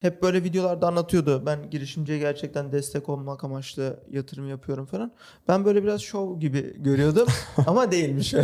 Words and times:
hep 0.00 0.22
böyle 0.22 0.44
videolarda 0.44 0.86
anlatıyordu. 0.86 1.42
Ben 1.46 1.70
girişimciye 1.70 2.18
gerçekten 2.18 2.72
destek 2.72 3.08
olmak 3.08 3.44
amaçlı 3.44 4.00
yatırım 4.10 4.48
yapıyorum 4.48 4.86
falan. 4.86 5.12
Ben 5.48 5.64
böyle 5.64 5.82
biraz 5.82 6.00
şov 6.00 6.40
gibi 6.40 6.82
görüyordum 6.82 7.28
ama 7.66 7.92
değilmiş. 7.92 8.34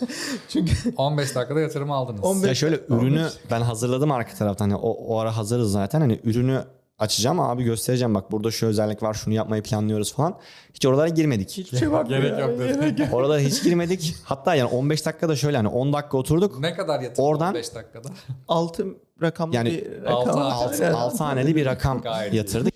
Çünkü 0.48 0.72
15 0.96 1.34
dakikada 1.34 1.60
yatırımı 1.60 1.94
aldınız. 1.94 2.24
15 2.24 2.48
Ya 2.48 2.54
şöyle 2.54 2.80
ürünü 2.88 3.28
ben 3.50 3.60
hazırladım 3.60 4.12
arka 4.12 4.34
taraftan. 4.34 4.70
Hani 4.70 4.80
o, 4.80 4.90
o 4.90 5.18
ara 5.18 5.36
hazırız 5.36 5.72
zaten. 5.72 6.00
Hani 6.00 6.20
ürünü 6.24 6.64
açacağım 6.98 7.40
abi 7.40 7.62
göstereceğim 7.64 8.14
bak 8.14 8.32
burada 8.32 8.50
şu 8.50 8.66
özellik 8.66 9.02
var 9.02 9.14
şunu 9.14 9.34
yapmayı 9.34 9.62
planlıyoruz 9.62 10.14
falan. 10.14 10.38
Hiç 10.74 10.86
oralara 10.86 11.08
girmedik. 11.08 11.50
hiçbir 11.50 11.78
şey 11.78 11.92
bakmıyor. 11.92 12.22
Gerek 12.22 12.38
yok 12.40 12.58
dedi. 12.58 13.08
Oralara 13.12 13.38
hiç 13.40 13.62
girmedik. 13.62 14.14
Hatta 14.24 14.54
yani 14.54 14.68
15 14.70 15.06
dakikada 15.06 15.36
şöyle 15.36 15.56
hani 15.56 15.68
10 15.68 15.92
dakika 15.92 16.16
oturduk. 16.16 16.58
Ne 16.58 16.74
kadar 16.74 17.00
yatırım 17.00 17.24
Oradan- 17.28 17.48
15 17.54 17.74
dakikada? 17.74 18.08
Altı 18.48 18.86
rakamlı 19.22 19.54
Yani 19.56 19.70
bir 19.70 20.02
altı- 20.06 20.28
rakam. 20.28 20.42
altı- 20.42 20.84
Aynen. 20.84 20.94
6 20.96 21.24
haneli 21.24 21.56
bir 21.56 21.66
rakam 21.66 22.00
Gayet 22.02 22.34
yatırdık. 22.34 22.73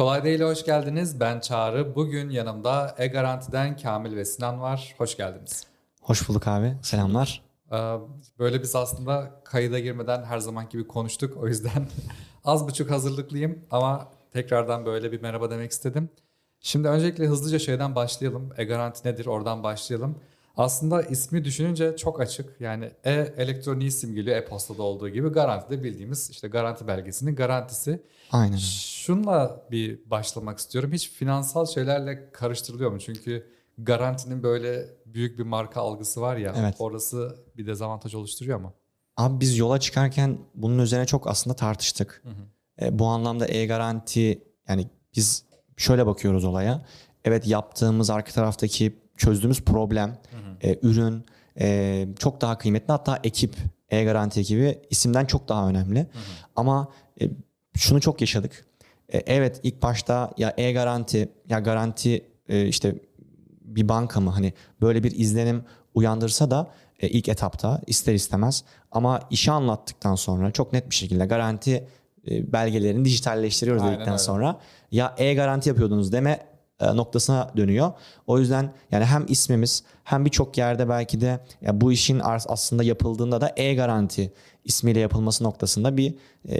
Kolay 0.00 0.24
değil 0.24 0.40
hoş 0.40 0.64
geldiniz. 0.64 1.20
Ben 1.20 1.40
Çağrı. 1.40 1.94
Bugün 1.94 2.30
yanımda 2.30 2.94
E-Garanti'den 2.98 3.76
Kamil 3.76 4.16
ve 4.16 4.24
Sinan 4.24 4.60
var. 4.60 4.94
Hoş 4.98 5.16
geldiniz. 5.16 5.66
Hoş 6.00 6.28
bulduk 6.28 6.48
abi. 6.48 6.76
Selamlar. 6.82 7.42
Ee, 7.72 7.76
Böyle 8.38 8.62
biz 8.62 8.76
aslında 8.76 9.40
kayıda 9.44 9.78
girmeden 9.78 10.22
her 10.22 10.38
zaman 10.38 10.68
gibi 10.68 10.86
konuştuk. 10.86 11.36
O 11.36 11.48
yüzden 11.48 11.86
az 12.44 12.68
buçuk 12.68 12.90
hazırlıklıyım 12.90 13.58
ama 13.70 14.08
tekrardan 14.32 14.86
böyle 14.86 15.12
bir 15.12 15.20
merhaba 15.22 15.50
demek 15.50 15.70
istedim. 15.70 16.10
Şimdi 16.60 16.88
öncelikle 16.88 17.26
hızlıca 17.26 17.58
şeyden 17.58 17.94
başlayalım. 17.94 18.50
E-Garanti 18.56 19.08
nedir? 19.08 19.26
Oradan 19.26 19.62
başlayalım. 19.62 20.18
Aslında 20.56 21.02
ismi 21.02 21.44
düşününce 21.44 21.96
çok 21.96 22.20
açık. 22.20 22.60
Yani 22.60 22.90
e-elektroniği 23.04 23.90
simgeliyor 23.90 24.36
e-postada 24.36 24.82
olduğu 24.82 25.08
gibi. 25.08 25.28
Garanti 25.28 25.70
de 25.70 25.82
bildiğimiz 25.84 26.30
işte 26.30 26.48
garanti 26.48 26.86
belgesinin 26.86 27.34
garantisi. 27.34 28.02
Aynen. 28.32 28.56
Şunla 28.56 29.66
bir 29.70 30.10
başlamak 30.10 30.58
istiyorum. 30.58 30.92
Hiç 30.92 31.10
finansal 31.10 31.66
şeylerle 31.66 32.30
karıştırılıyor 32.32 32.90
mu? 32.90 32.98
Çünkü 32.98 33.46
garantinin 33.78 34.42
böyle 34.42 34.86
büyük 35.06 35.38
bir 35.38 35.44
marka 35.44 35.80
algısı 35.80 36.20
var 36.20 36.36
ya. 36.36 36.54
Evet. 36.58 36.74
Orası 36.78 37.36
bir 37.56 37.66
dezavantaj 37.66 38.14
oluşturuyor 38.14 38.60
mu? 38.60 38.72
Abi 39.16 39.40
biz 39.40 39.58
yola 39.58 39.80
çıkarken 39.80 40.38
bunun 40.54 40.78
üzerine 40.78 41.06
çok 41.06 41.26
aslında 41.26 41.56
tartıştık. 41.56 42.22
E, 42.82 42.98
bu 42.98 43.06
anlamda 43.06 43.46
e-garanti 43.48 44.42
yani 44.68 44.86
biz 45.16 45.44
şöyle 45.76 46.06
bakıyoruz 46.06 46.44
olaya. 46.44 46.86
Evet 47.24 47.46
yaptığımız 47.46 48.10
arka 48.10 48.32
taraftaki 48.32 48.98
çözdüğümüz 49.20 49.60
problem, 49.60 50.18
e, 50.62 50.78
ürün 50.82 51.24
e, 51.60 52.08
çok 52.18 52.40
daha 52.40 52.58
kıymetli. 52.58 52.92
Hatta 52.92 53.18
ekip, 53.24 53.54
e-garanti 53.90 54.40
ekibi 54.40 54.78
isimden 54.90 55.24
çok 55.24 55.48
daha 55.48 55.68
önemli. 55.68 56.06
Ama 56.56 56.88
e, 57.20 57.24
şunu 57.76 58.00
çok 58.00 58.20
yaşadık. 58.20 58.66
E, 59.08 59.18
evet 59.18 59.60
ilk 59.62 59.82
başta 59.82 60.30
ya 60.36 60.54
e-garanti 60.56 61.28
ya 61.48 61.58
garanti 61.58 62.24
e, 62.48 62.66
işte 62.66 62.94
bir 63.62 63.88
banka 63.88 64.20
mı 64.20 64.30
hani 64.30 64.52
böyle 64.80 65.02
bir 65.02 65.18
izlenim 65.18 65.64
uyandırsa 65.94 66.50
da 66.50 66.70
e, 67.00 67.08
ilk 67.08 67.28
etapta 67.28 67.80
ister 67.86 68.14
istemez 68.14 68.64
ama 68.92 69.20
işi 69.30 69.50
anlattıktan 69.50 70.14
sonra 70.14 70.50
çok 70.50 70.72
net 70.72 70.90
bir 70.90 70.94
şekilde 70.94 71.26
garanti 71.26 71.88
e, 72.30 72.52
belgelerini 72.52 73.04
dijitalleştiriyoruz 73.04 73.82
Aynen 73.82 73.94
dedikten 73.94 74.12
öyle. 74.12 74.22
sonra 74.22 74.58
ya 74.90 75.14
e-garanti 75.18 75.68
yapıyordunuz 75.68 76.12
deme 76.12 76.49
noktasına 76.86 77.50
dönüyor. 77.56 77.92
O 78.26 78.38
yüzden 78.38 78.72
yani 78.90 79.04
hem 79.04 79.24
ismimiz 79.28 79.84
hem 80.04 80.24
birçok 80.24 80.58
yerde 80.58 80.88
belki 80.88 81.20
de 81.20 81.40
ya 81.62 81.80
bu 81.80 81.92
işin 81.92 82.18
as- 82.18 82.46
aslında 82.48 82.82
yapıldığında 82.84 83.40
da 83.40 83.52
e-garanti 83.56 84.32
ismiyle 84.64 85.00
yapılması 85.00 85.44
noktasında 85.44 85.96
bir 85.96 86.14
e, 86.48 86.58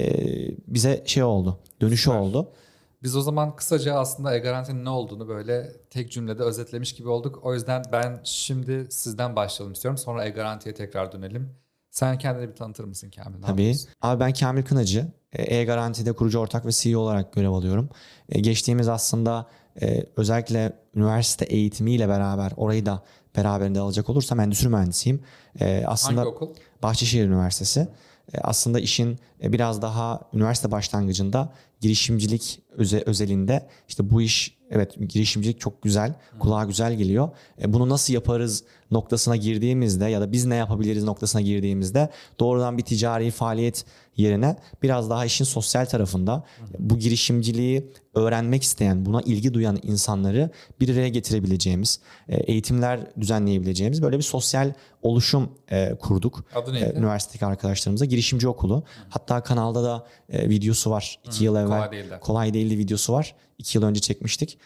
bize 0.66 1.03
şey 1.06 1.22
oldu. 1.22 1.59
Dönüşü 1.80 2.03
Süper. 2.04 2.19
oldu. 2.19 2.48
Biz 3.03 3.16
o 3.16 3.20
zaman 3.20 3.56
kısaca 3.56 3.94
aslında 3.94 4.34
e-garantinin 4.34 4.84
ne 4.84 4.91
olduğunu 4.91 5.28
böyle 5.28 5.72
tek 5.91 6.12
cümlede 6.12 6.42
özetlemiş 6.42 6.92
gibi 6.94 7.09
olduk. 7.09 7.38
O 7.42 7.54
yüzden 7.54 7.82
ben 7.92 8.20
şimdi 8.25 8.86
sizden 8.91 9.36
başlayalım 9.36 9.72
istiyorum. 9.72 9.98
Sonra 9.98 10.25
e-garantiye 10.25 10.75
tekrar 10.75 11.12
dönelim. 11.12 11.50
Sen 11.91 12.19
kendini 12.19 12.48
bir 12.48 12.54
tanıtır 12.54 12.84
mısın 12.84 13.10
Kamil? 13.16 13.36
Ne 13.38 13.47
Tabii. 13.47 13.62
yapıyorsun? 13.62 13.88
Abi 14.03 14.20
ben 14.20 14.32
Kamil 14.32 14.62
Kınacı. 14.64 15.06
E, 15.32 15.42
E-Garanti'de 15.56 16.12
kurucu 16.12 16.38
ortak 16.38 16.66
ve 16.66 16.70
CEO 16.72 17.00
olarak 17.00 17.32
görev 17.32 17.50
alıyorum. 17.50 17.88
E, 18.28 18.41
Geçtiğimiz 18.41 18.88
aslında 18.88 19.47
e, 19.82 20.04
özellikle 20.16 20.72
üniversite 20.94 21.44
eğitimiyle 21.44 22.08
beraber 22.08 22.53
orayı 22.56 22.86
da 22.86 23.03
beraberinde 23.36 23.81
alacak 23.81 24.10
olursam 24.10 24.41
endüstri 24.41 24.69
mühendisiyim. 24.69 25.22
E, 25.60 25.84
Aslında 25.86 26.20
Hangi 26.20 26.31
okul? 26.31 26.48
Bahçeşehir 26.82 27.26
Üniversitesi. 27.26 27.80
E, 28.34 28.38
Aslında 28.41 28.80
işin 28.80 29.19
e, 29.42 29.53
biraz 29.53 29.82
daha 29.82 30.20
üniversite 30.34 30.70
başlangıcında 30.70 31.53
girişimcilik 31.80 32.62
öze- 32.78 33.03
özelinde 33.06 33.66
işte 33.88 34.10
bu 34.10 34.22
iş 34.22 34.59
evet 34.70 34.94
girişimcilik 35.09 35.60
çok 35.60 35.82
güzel, 35.82 36.14
kulağa 36.38 36.64
güzel 36.64 36.94
geliyor. 36.94 37.30
E, 37.62 37.72
Bunu 37.72 37.88
nasıl 37.88 38.14
yaparız 38.14 38.64
noktasına 38.90 39.36
girdiğimizde 39.36 40.04
ya 40.06 40.20
da 40.20 40.32
biz 40.32 40.46
ne 40.46 40.54
yapabiliriz 40.54 41.04
noktasına 41.04 41.40
girdiğimizde 41.40 42.08
doğrudan 42.40 42.78
bir 42.78 42.82
ticari 42.82 43.30
faaliyet 43.30 43.84
yerine 44.16 44.56
biraz 44.82 45.10
daha 45.10 45.24
işin 45.24 45.44
sosyal 45.44 45.86
tarafında 45.86 46.44
bu 46.78 46.98
girişimciliği 46.98 47.90
öğrenmek 48.14 48.62
isteyen, 48.62 49.06
buna 49.06 49.20
ilgi 49.22 49.54
duyan 49.54 49.78
insanları 49.82 50.50
bir 50.80 50.88
araya 50.94 51.08
getirebileceğimiz, 51.08 52.00
e, 52.28 52.36
eğitimler 52.36 53.00
düzenleyebileceğimiz 53.20 54.02
böyle 54.02 54.18
bir 54.18 54.22
sosyal 54.22 54.72
oluşum 55.02 55.50
e, 55.70 55.94
kurduk. 55.94 56.44
Adı 56.54 56.70
E, 56.70 56.74
neydi? 56.74 56.94
üniversitedeki 56.98 57.46
arkadaşlarımıza 57.46 58.04
girişimci 58.04 58.48
okulu. 58.48 58.82
Hatta 59.08 59.42
kanalda 59.42 59.82
da 59.84 60.06
videosu 60.32 60.90
var. 60.90 61.18
İki 61.24 61.44
yıl 61.44 61.56
evvel. 61.56 61.66
kolay 61.68 61.90
değildi. 61.92 62.18
Kolay 62.20 62.54
değildi 62.54 62.78
videosu 62.78 63.12
var. 63.12 63.34
İki 63.58 63.78
yıl 63.78 63.84
önce 63.84 64.00
çekmiştik. 64.00 64.58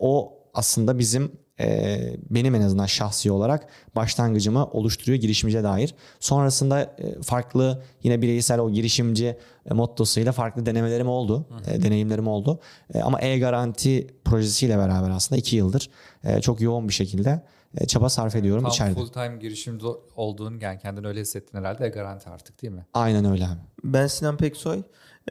O 0.00 0.38
aslında 0.54 0.98
bizim 0.98 1.32
e, 1.60 1.98
benim 2.30 2.54
en 2.54 2.60
azından 2.62 2.86
şahsi 2.86 3.30
olarak 3.32 3.66
başlangıcımı 3.96 4.66
oluşturuyor 4.66 5.20
girişimciye 5.20 5.62
dair. 5.62 5.94
Sonrasında 6.20 6.80
e, 6.82 7.22
farklı 7.22 7.82
yine 8.02 8.22
bireysel 8.22 8.60
o 8.60 8.70
girişimci 8.70 9.36
e, 9.70 9.74
mottosuyla 9.74 10.32
farklı 10.32 10.66
denemelerim 10.66 11.08
oldu. 11.08 11.46
e, 11.66 11.82
deneyimlerim 11.82 12.28
oldu. 12.28 12.60
E, 12.94 13.00
ama 13.00 13.20
e-garanti 13.20 14.06
projesiyle 14.24 14.78
beraber 14.78 15.10
aslında 15.10 15.38
iki 15.38 15.56
yıldır 15.56 15.90
e, 16.24 16.40
çok 16.40 16.60
yoğun 16.60 16.88
bir 16.88 16.94
şekilde 16.94 17.42
e, 17.78 17.86
çaba 17.86 18.08
sarf 18.08 18.36
ediyorum 18.36 18.62
Tam 18.62 18.70
içeride. 18.70 18.94
full 18.94 19.08
time 19.08 19.36
girişimci 19.40 19.86
olduğun 20.16 20.60
yani 20.60 20.78
kendini 20.78 21.06
öyle 21.06 21.20
hissettin 21.20 21.58
herhalde 21.58 21.86
e-garanti 21.86 22.30
artık 22.30 22.62
değil 22.62 22.72
mi? 22.72 22.86
Aynen 22.94 23.24
öyle 23.24 23.44
abi. 23.44 23.60
Ben 23.84 24.06
Sinan 24.06 24.36
Peksoy. 24.36 24.82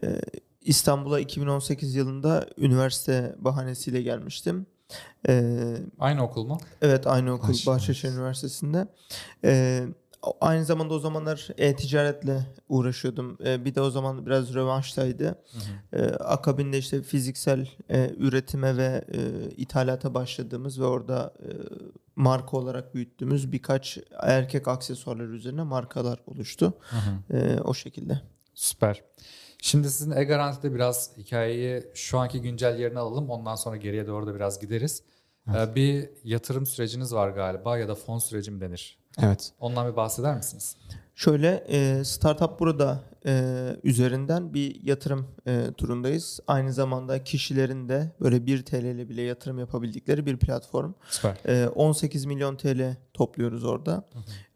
Ee, 0.03 0.07
İstanbul'a 0.61 1.19
2018 1.19 1.95
yılında 1.95 2.45
üniversite 2.57 3.35
bahanesiyle 3.37 4.01
gelmiştim. 4.01 4.65
Ee, 5.29 5.77
Aynı 5.99 6.23
okul 6.23 6.45
mu? 6.45 6.57
evet 6.81 7.07
aynı 7.07 7.33
okul 7.33 7.47
Bahçeşehir 7.47 7.67
Bahçeşehir 7.75 8.13
Üniversitesi'nde. 8.13 8.87
Ee, 9.45 9.83
aynı 10.41 10.65
zamanda 10.65 10.93
o 10.93 10.99
zamanlar 10.99 11.47
e-ticaretle 11.57 12.45
uğraşıyordum. 12.69 13.37
Ee, 13.45 13.65
bir 13.65 13.75
de 13.75 13.81
o 13.81 13.89
zaman 13.89 14.25
biraz 14.25 14.53
rövanştaydı. 14.53 15.35
Ee, 15.93 16.03
akabinde 16.05 16.77
işte 16.77 17.01
fiziksel 17.01 17.69
e, 17.89 18.11
üretime 18.17 18.77
ve 18.77 19.05
e, 19.13 19.49
ithalata 19.57 20.13
başladığımız 20.13 20.79
ve 20.79 20.85
orada 20.85 21.33
e, 21.39 21.49
marka 22.15 22.57
olarak 22.57 22.95
büyüttüğümüz 22.95 23.51
birkaç 23.51 23.97
erkek 24.19 24.67
aksesuarlar 24.67 25.25
üzerine 25.27 25.63
markalar 25.63 26.19
oluştu. 26.27 26.73
Ee, 27.33 27.57
o 27.63 27.73
şekilde. 27.73 28.21
Süper. 28.53 29.03
Şimdi 29.61 29.89
sizin 29.89 30.11
e-garantide 30.11 30.75
biraz 30.75 31.17
hikayeyi 31.17 31.83
şu 31.93 32.19
anki 32.19 32.41
güncel 32.41 32.79
yerine 32.79 32.99
alalım. 32.99 33.29
Ondan 33.29 33.55
sonra 33.55 33.77
geriye 33.77 34.07
doğru 34.07 34.27
da 34.27 34.35
biraz 34.35 34.59
gideriz. 34.59 35.03
Ee, 35.55 35.75
Bir 35.75 36.09
yatırım 36.23 36.65
süreciniz 36.65 37.13
var 37.13 37.29
galiba 37.29 37.77
ya 37.77 37.87
da 37.87 37.95
fon 37.95 38.17
süreci 38.19 38.51
mi 38.51 38.61
denir? 38.61 38.97
Evet. 39.23 39.51
Ondan 39.59 39.91
bir 39.91 39.95
bahseder 39.95 40.35
misiniz? 40.35 40.77
Şöyle 41.15 41.63
e, 41.69 42.03
Startup 42.03 42.59
burada 42.59 43.03
e, 43.25 43.43
üzerinden 43.83 44.53
bir 44.53 44.83
yatırım 44.83 45.27
e, 45.47 45.65
turundayız. 45.77 46.39
Aynı 46.47 46.73
zamanda 46.73 47.23
kişilerin 47.23 47.89
de 47.89 48.11
böyle 48.21 48.45
1 48.45 48.65
TL 48.65 48.73
ile 48.83 49.09
bile 49.09 49.21
yatırım 49.21 49.59
yapabildikleri 49.59 50.25
bir 50.25 50.37
platform. 50.37 50.93
Süper. 51.09 51.37
E, 51.45 51.67
18 51.67 52.25
milyon 52.25 52.55
TL 52.57 52.95
topluyoruz 53.13 53.63
orada. 53.63 54.03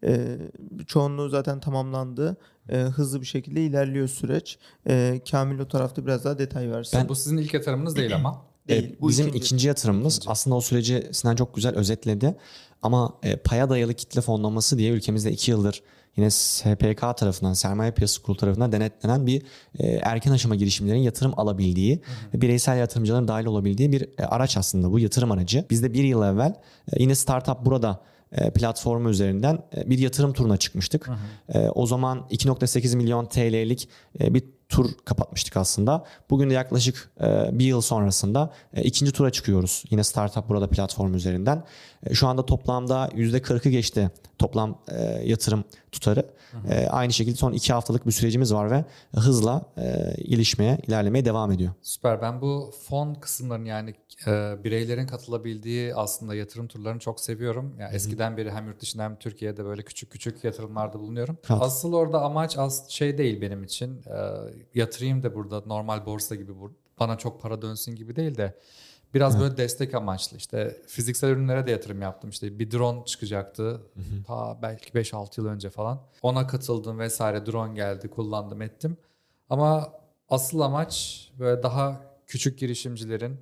E, 0.04 0.38
çoğunluğu 0.86 1.28
zaten 1.28 1.60
tamamlandı. 1.60 2.36
E, 2.68 2.76
hızlı 2.76 3.20
bir 3.20 3.26
şekilde 3.26 3.64
ilerliyor 3.64 4.08
süreç. 4.08 4.58
E, 4.88 5.20
Kamil 5.30 5.58
o 5.58 5.68
tarafta 5.68 6.06
biraz 6.06 6.24
daha 6.24 6.38
detay 6.38 6.70
versin. 6.70 7.00
Ben- 7.00 7.08
Bu 7.08 7.14
sizin 7.14 7.36
ilk 7.36 7.54
yatırımınız 7.54 7.96
değil 7.96 8.14
ama. 8.14 8.42
değil. 8.68 8.96
Bu 9.00 9.08
bizim 9.08 9.26
ikinci. 9.28 9.44
ikinci, 9.44 9.68
yatırımımız 9.68 10.20
aslında 10.26 10.56
o 10.56 10.60
süreci 10.60 11.08
Sinan 11.12 11.36
çok 11.36 11.54
güzel 11.54 11.74
özetledi. 11.76 12.36
Ama 12.82 13.14
e, 13.22 13.36
paya 13.36 13.70
dayalı 13.70 13.94
kitle 13.94 14.20
fonlaması 14.20 14.78
diye 14.78 14.90
ülkemizde 14.90 15.32
iki 15.32 15.50
yıldır 15.50 15.82
yine 16.18 16.30
SPK 16.30 17.00
tarafından, 17.00 17.52
Sermaye 17.52 17.90
Piyasası 17.90 18.22
Kurulu 18.22 18.36
tarafından 18.38 18.72
denetlenen 18.72 19.26
bir 19.26 19.42
e, 19.78 19.86
erken 19.86 20.32
aşama 20.32 20.54
girişimlerin 20.54 20.98
yatırım 20.98 21.32
alabildiği, 21.36 22.02
ve 22.34 22.40
bireysel 22.40 22.78
yatırımcıların 22.78 23.28
dahil 23.28 23.46
olabildiği 23.46 23.92
bir 23.92 24.08
e, 24.18 24.24
araç 24.24 24.56
aslında 24.56 24.92
bu 24.92 24.98
yatırım 24.98 25.30
aracı. 25.30 25.64
Biz 25.70 25.82
de 25.82 25.92
bir 25.92 26.04
yıl 26.04 26.22
evvel 26.22 26.54
e, 26.92 27.02
yine 27.02 27.14
Startup 27.14 27.64
Burada 27.64 28.00
e, 28.32 28.50
platformu 28.50 29.10
üzerinden 29.10 29.58
e, 29.76 29.90
bir 29.90 29.98
yatırım 29.98 30.32
turuna 30.32 30.56
çıkmıştık. 30.56 31.10
E, 31.48 31.68
O 31.68 31.86
zaman 31.86 32.18
2.8 32.30 32.96
milyon 32.96 33.26
TL'lik 33.26 33.88
bir 34.20 34.44
tur 34.68 34.90
kapatmıştık 35.04 35.56
aslında. 35.56 36.04
Bugün 36.30 36.50
de 36.50 36.54
yaklaşık 36.54 37.10
bir 37.52 37.64
yıl 37.64 37.80
sonrasında 37.80 38.52
ikinci 38.82 39.12
tura 39.12 39.30
çıkıyoruz. 39.30 39.84
Yine 39.90 40.04
Startup 40.04 40.48
Burada 40.48 40.68
platformu 40.68 41.16
üzerinden. 41.16 41.64
Şu 42.12 42.28
anda 42.28 42.46
toplamda 42.46 43.08
%40'ı 43.14 43.70
geçti 43.70 44.10
toplam 44.38 44.78
yatırım 45.24 45.64
tutarı. 45.92 46.26
E, 46.70 46.86
Aynı 46.88 47.12
şekilde 47.12 47.36
son 47.36 47.52
iki 47.52 47.72
haftalık 47.72 48.06
bir 48.06 48.10
sürecimiz 48.12 48.54
var 48.54 48.70
ve 48.70 48.84
hızla 49.14 49.62
e, 49.78 50.14
gelişmeye, 50.28 50.78
ilerlemeye 50.86 51.24
devam 51.24 51.52
ediyor. 51.52 51.72
Süper. 51.82 52.22
Ben 52.22 52.40
bu 52.40 52.72
fon 52.88 53.14
kısımlarını 53.14 53.68
yani 53.68 53.94
e, 54.26 54.56
bireylerin 54.64 55.06
katılabildiği 55.06 55.94
aslında 55.94 56.34
yatırım 56.34 56.68
turlarını 56.68 57.00
çok 57.00 57.20
seviyorum. 57.20 57.74
Yani 57.80 57.94
eskiden 57.94 58.36
beri 58.36 58.50
hem 58.50 58.66
yurt 58.66 58.80
dışında 58.80 59.02
hem 59.02 59.16
Türkiye'de 59.18 59.64
böyle 59.64 59.82
küçük 59.82 60.10
küçük 60.10 60.44
yatırımlarda 60.44 61.00
bulunuyorum. 61.00 61.38
Evet. 61.50 61.62
Asıl 61.62 61.92
orada 61.92 62.20
amaç 62.22 62.58
az 62.58 62.90
şey 62.90 63.18
değil 63.18 63.40
benim 63.40 63.64
için. 63.64 64.02
E, 64.06 64.16
yatırayım 64.74 65.22
da 65.22 65.34
burada 65.34 65.62
normal 65.66 66.06
borsa 66.06 66.34
gibi 66.34 66.52
bur- 66.52 66.72
bana 67.00 67.18
çok 67.18 67.42
para 67.42 67.62
dönsün 67.62 67.94
gibi 67.96 68.16
değil 68.16 68.36
de 68.36 68.54
biraz 69.14 69.40
böyle 69.40 69.56
destek 69.56 69.94
amaçlı. 69.94 70.36
İşte 70.36 70.76
fiziksel 70.86 71.28
ürünlere 71.30 71.66
de 71.66 71.70
yatırım 71.70 72.02
yaptım. 72.02 72.30
İşte 72.30 72.58
bir 72.58 72.70
drone 72.70 73.04
çıkacaktı. 73.04 73.80
Ta 74.26 74.58
belki 74.62 74.90
5-6 74.90 75.40
yıl 75.40 75.46
önce 75.46 75.70
falan. 75.70 76.00
Ona 76.22 76.46
katıldım 76.46 76.98
vesaire. 76.98 77.46
Drone 77.46 77.74
geldi, 77.74 78.08
kullandım, 78.08 78.62
ettim. 78.62 78.96
Ama 79.50 79.92
asıl 80.28 80.60
amaç 80.60 81.24
böyle 81.38 81.62
daha 81.62 82.00
küçük 82.26 82.58
girişimcilerin 82.58 83.36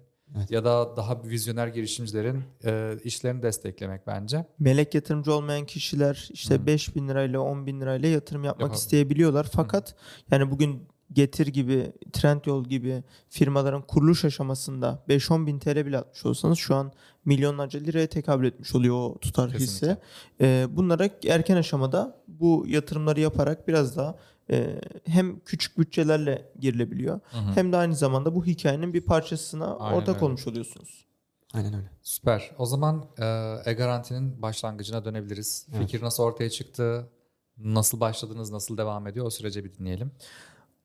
ya 0.51 0.65
da 0.65 0.97
daha 0.97 1.25
vizyoner 1.25 1.67
girişimcilerin 1.67 2.45
e, 2.65 2.97
işlerini 3.05 3.43
desteklemek 3.43 4.07
bence. 4.07 4.47
Melek 4.59 4.95
yatırımcı 4.95 5.35
olmayan 5.35 5.67
kişiler 5.67 6.29
işte 6.33 6.67
5 6.67 6.97
bin 6.97 7.09
lirayla 7.09 7.41
10 7.41 7.67
bin 7.67 7.81
lirayla 7.81 8.09
yatırım 8.09 8.45
yapmak 8.45 8.61
Yapalım. 8.61 8.79
isteyebiliyorlar. 8.79 9.47
Fakat 9.53 9.95
yani 10.31 10.51
bugün 10.51 10.89
Getir 11.13 11.47
gibi, 11.47 11.93
Trendyol 12.13 12.65
gibi 12.65 13.03
firmaların 13.29 13.83
kuruluş 13.83 14.25
aşamasında 14.25 15.03
5-10 15.09 15.47
bin 15.47 15.59
TL 15.59 15.87
bile 15.87 15.99
atmış 15.99 16.27
olsanız 16.27 16.59
şu 16.59 16.75
an 16.75 16.93
milyonlarca 17.25 17.81
liraya 17.81 18.07
tekabül 18.07 18.47
etmiş 18.47 18.75
oluyor 18.75 18.97
o 18.97 19.19
tutar 19.19 19.51
hisse. 19.51 19.99
Ee, 20.41 20.67
bunlara 20.71 21.09
erken 21.29 21.57
aşamada 21.57 22.17
bu 22.29 22.65
yatırımları 22.69 23.21
yaparak 23.21 23.69
biraz 23.69 23.97
daha 23.97 24.19
e, 24.51 24.81
hem 25.05 25.41
küçük 25.41 25.79
bütçelerle 25.79 26.53
girilebiliyor 26.61 27.21
hem 27.55 27.73
de 27.73 27.77
aynı 27.77 27.97
zamanda 27.97 28.35
bu 28.35 28.47
hikayenin 28.47 28.95
bir 28.95 29.01
parçasına 29.01 29.77
Aynen 29.77 29.97
ortak 29.97 30.17
öyle. 30.17 30.25
olmuş 30.25 30.47
oluyorsunuz. 30.47 31.07
Aynen 31.55 31.75
öyle. 31.75 31.91
Süper. 32.03 32.51
O 32.59 32.67
zaman 32.67 33.05
e, 33.19 33.25
e-garantinin 33.65 34.43
başlangıcına 34.43 35.05
dönebiliriz. 35.05 35.67
Fikir 35.79 36.03
nasıl 36.03 36.23
ortaya 36.23 36.51
çıktı? 36.51 37.09
Nasıl 37.59 38.01
başladınız? 38.01 38.51
Nasıl 38.51 38.79
devam 38.79 39.07
ediyor? 39.07 39.27
O 39.27 39.31
süreci 39.31 39.65
bir 39.65 39.75
dinleyelim. 39.75 40.11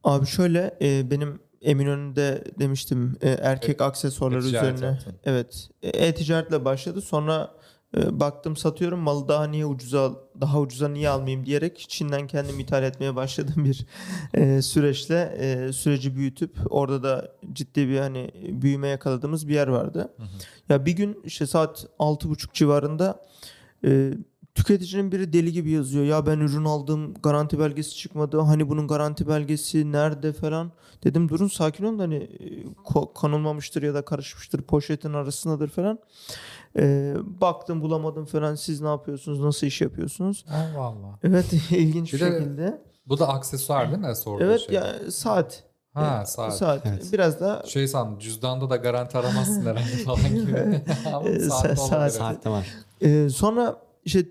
Abi 0.04 0.26
şöyle 0.26 0.78
e, 0.82 1.12
benim 1.12 1.40
Eminönü'nde 1.62 2.44
demiştim 2.60 3.18
e, 3.22 3.30
erkek 3.30 3.82
aksesuarlar 3.82 4.38
e-ticaret 4.38 4.76
üzerine. 4.76 4.92
yaptın. 4.92 5.14
Evet. 5.24 5.70
e, 5.84 5.90
E-ticaretle 5.90 6.66
başladı. 6.66 7.02
Sonra 7.02 7.52
e, 7.98 8.20
baktım 8.20 8.56
satıyorum 8.58 9.00
malı 9.00 9.28
daha 9.28 9.44
niye 9.48 9.66
ucuza 9.66 10.12
daha 10.42 10.60
ucuza 10.60 10.88
niye 10.88 11.10
almayayım 11.10 11.46
diyerek 11.46 11.86
Çin'den 11.90 12.28
kendim 12.28 12.60
ithal 12.60 12.84
etmeye 12.84 13.16
başladığım 13.16 13.66
bir 13.66 13.86
e, 14.34 14.62
süreçle 14.62 15.36
e, 15.40 15.74
süreci 15.74 16.16
büyütüp 16.16 16.58
orada 16.70 17.04
da 17.04 17.32
ciddi 17.54 17.88
bir 17.88 18.00
hani 18.00 18.32
büyüme 18.62 18.88
yakaladığımız 18.88 19.48
bir 19.48 19.54
yer 19.54 19.68
vardı. 19.68 20.14
Ya 20.70 20.86
bir 20.86 20.92
gün 20.92 21.22
işte 21.24 21.48
saat 21.48 21.86
6.30 22.00 22.54
civarında 22.54 23.22
e, 23.86 24.12
tüketicinin 24.56 25.12
biri 25.12 25.34
deli 25.34 25.52
gibi 25.52 25.72
yazıyor. 25.72 26.06
Ya 26.06 26.26
ben 26.26 26.40
ürün 26.40 26.66
aldım 26.66 27.14
garanti 27.24 27.60
belgesi 27.60 27.96
çıkmadı. 27.96 28.40
Hani 28.40 28.70
bunun 28.70 28.88
garanti 28.88 29.28
belgesi 29.28 29.92
nerede 29.92 30.34
falan. 30.34 30.72
Dedim 31.04 31.30
durun 31.30 31.48
sakin 31.48 31.84
olun 31.84 32.00
da 32.00 32.04
hani 32.04 32.16
e, 32.16 32.64
ko- 32.64 33.14
konulmamıştır 33.14 33.84
ya 33.84 33.94
da 33.94 34.02
karışmıştır 34.06 34.62
poşetin 34.62 35.14
arasındadır 35.14 35.70
falan. 35.70 36.00
E, 36.80 37.14
baktım 37.42 37.82
bulamadım 37.82 38.26
falan 38.26 38.56
siz 38.56 38.82
ne 38.82 38.88
yapıyorsunuz 38.88 39.40
nasıl 39.40 39.68
iş 39.68 39.82
yapıyorsunuz? 39.82 40.46
Allah 40.50 40.84
Allah. 40.84 41.20
Evet 41.24 41.54
ilginç 41.72 42.14
bir, 42.14 42.20
Bir 42.20 42.26
de 42.26 42.32
şekilde. 42.40 42.82
Bu 43.06 43.20
da 43.20 43.28
aksesuar 43.28 43.92
değil 43.92 44.02
mi? 44.04 44.16
Sorduğu 44.16 44.44
Evet 44.44 44.60
şey. 44.62 44.76
ya 44.76 44.96
saat. 45.12 45.64
Ha 45.94 46.22
E, 46.24 46.26
saat. 46.52 46.86
Evet. 46.86 47.10
Biraz 47.14 47.40
da 47.40 47.64
Şey 47.68 47.88
san 47.88 48.20
cüzdanda 48.20 48.70
da 48.70 48.76
garanti 48.76 49.18
aramazsın 49.18 49.62
herhalde 49.66 49.82
falan 50.06 50.36
gibi. 50.36 50.82
Ama 51.14 51.24
saat 51.50 51.80
saat- 51.80 51.80
olabilir. 51.80 52.10
Saatte 52.10 52.50
var. 52.50 52.68
Ee, 53.02 53.30
sonra 53.30 53.82
işte 54.06 54.26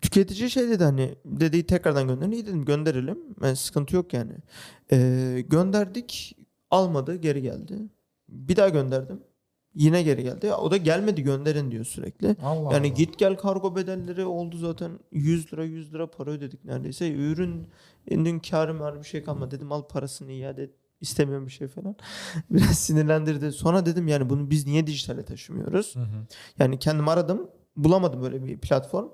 tüketici 0.00 0.50
şey 0.50 0.68
dedi 0.68 0.84
hani 0.84 1.14
dedi 1.24 1.66
tekrardan 1.66 2.08
gönderin. 2.08 2.30
İyi 2.32 2.46
dedim 2.46 2.64
gönderelim. 2.64 3.18
Yani 3.42 3.56
sıkıntı 3.56 3.96
yok 3.96 4.12
yani. 4.12 4.32
Ee, 4.92 5.44
gönderdik. 5.48 6.36
Almadı 6.70 7.16
geri 7.16 7.42
geldi. 7.42 7.78
Bir 8.28 8.56
daha 8.56 8.68
gönderdim. 8.68 9.20
Yine 9.74 10.02
geri 10.02 10.22
geldi. 10.22 10.52
O 10.52 10.70
da 10.70 10.76
gelmedi 10.76 11.22
gönderin 11.22 11.70
diyor 11.70 11.84
sürekli. 11.84 12.36
Allah 12.42 12.74
Yani 12.74 12.86
Allah. 12.86 12.94
git 12.94 13.18
gel 13.18 13.36
kargo 13.36 13.76
bedelleri 13.76 14.24
oldu 14.24 14.56
zaten 14.58 14.90
100 15.12 15.52
lira 15.52 15.64
100 15.64 15.94
lira 15.94 16.10
para 16.10 16.30
ödedik 16.30 16.64
neredeyse. 16.64 17.12
Ürünün 17.12 18.38
karı 18.50 18.80
var 18.80 18.98
bir 19.00 19.06
şey 19.06 19.24
kalmadı. 19.24 19.56
Dedim 19.56 19.72
al 19.72 19.82
parasını 19.82 20.32
iade 20.32 20.62
et. 20.62 20.70
İstemiyorum 21.00 21.46
bir 21.46 21.52
şey 21.52 21.68
falan. 21.68 21.96
Biraz 22.50 22.78
sinirlendirdi. 22.78 23.52
Sonra 23.52 23.86
dedim 23.86 24.08
yani 24.08 24.30
bunu 24.30 24.50
biz 24.50 24.66
niye 24.66 24.86
dijitale 24.86 25.24
taşımıyoruz? 25.24 25.96
Hı 25.96 26.00
hı. 26.00 26.26
Yani 26.58 26.78
kendim 26.78 27.08
aradım. 27.08 27.50
Bulamadım 27.76 28.22
böyle 28.22 28.44
bir 28.44 28.58
platform. 28.58 29.08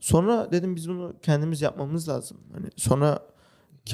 Sonra 0.00 0.52
dedim 0.52 0.76
biz 0.76 0.88
bunu 0.88 1.14
kendimiz 1.22 1.62
yapmamız 1.62 2.08
lazım. 2.08 2.38
Hani 2.52 2.66
sonra 2.76 3.30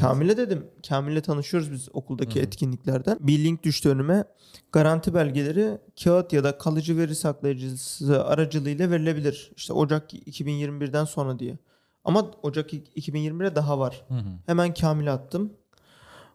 Kamil'e 0.01 0.37
dedim. 0.37 0.67
Kamil'le 0.89 1.21
tanışıyoruz 1.21 1.73
biz 1.73 1.89
okuldaki 1.93 2.41
etkinliklerden. 2.41 3.19
Bir 3.21 3.45
link 3.45 3.63
düştü 3.63 3.89
önüme. 3.89 4.25
Garanti 4.73 5.15
belgeleri 5.15 5.79
kağıt 6.05 6.33
ya 6.33 6.45
da 6.45 6.59
kalıcı 6.59 6.97
veri 6.97 7.15
saklayıcısı 7.15 8.25
aracılığıyla 8.25 8.91
verilebilir. 8.91 9.53
İşte 9.57 9.73
Ocak 9.73 10.15
2021'den 10.15 11.05
sonra 11.05 11.39
diye. 11.39 11.59
Ama 12.05 12.31
Ocak 12.43 12.73
2021'e 12.73 13.55
daha 13.55 13.79
var. 13.79 14.05
Hı 14.09 14.15
hı. 14.15 14.39
Hemen 14.47 14.75
Kamil'e 14.75 15.11
attım. 15.11 15.53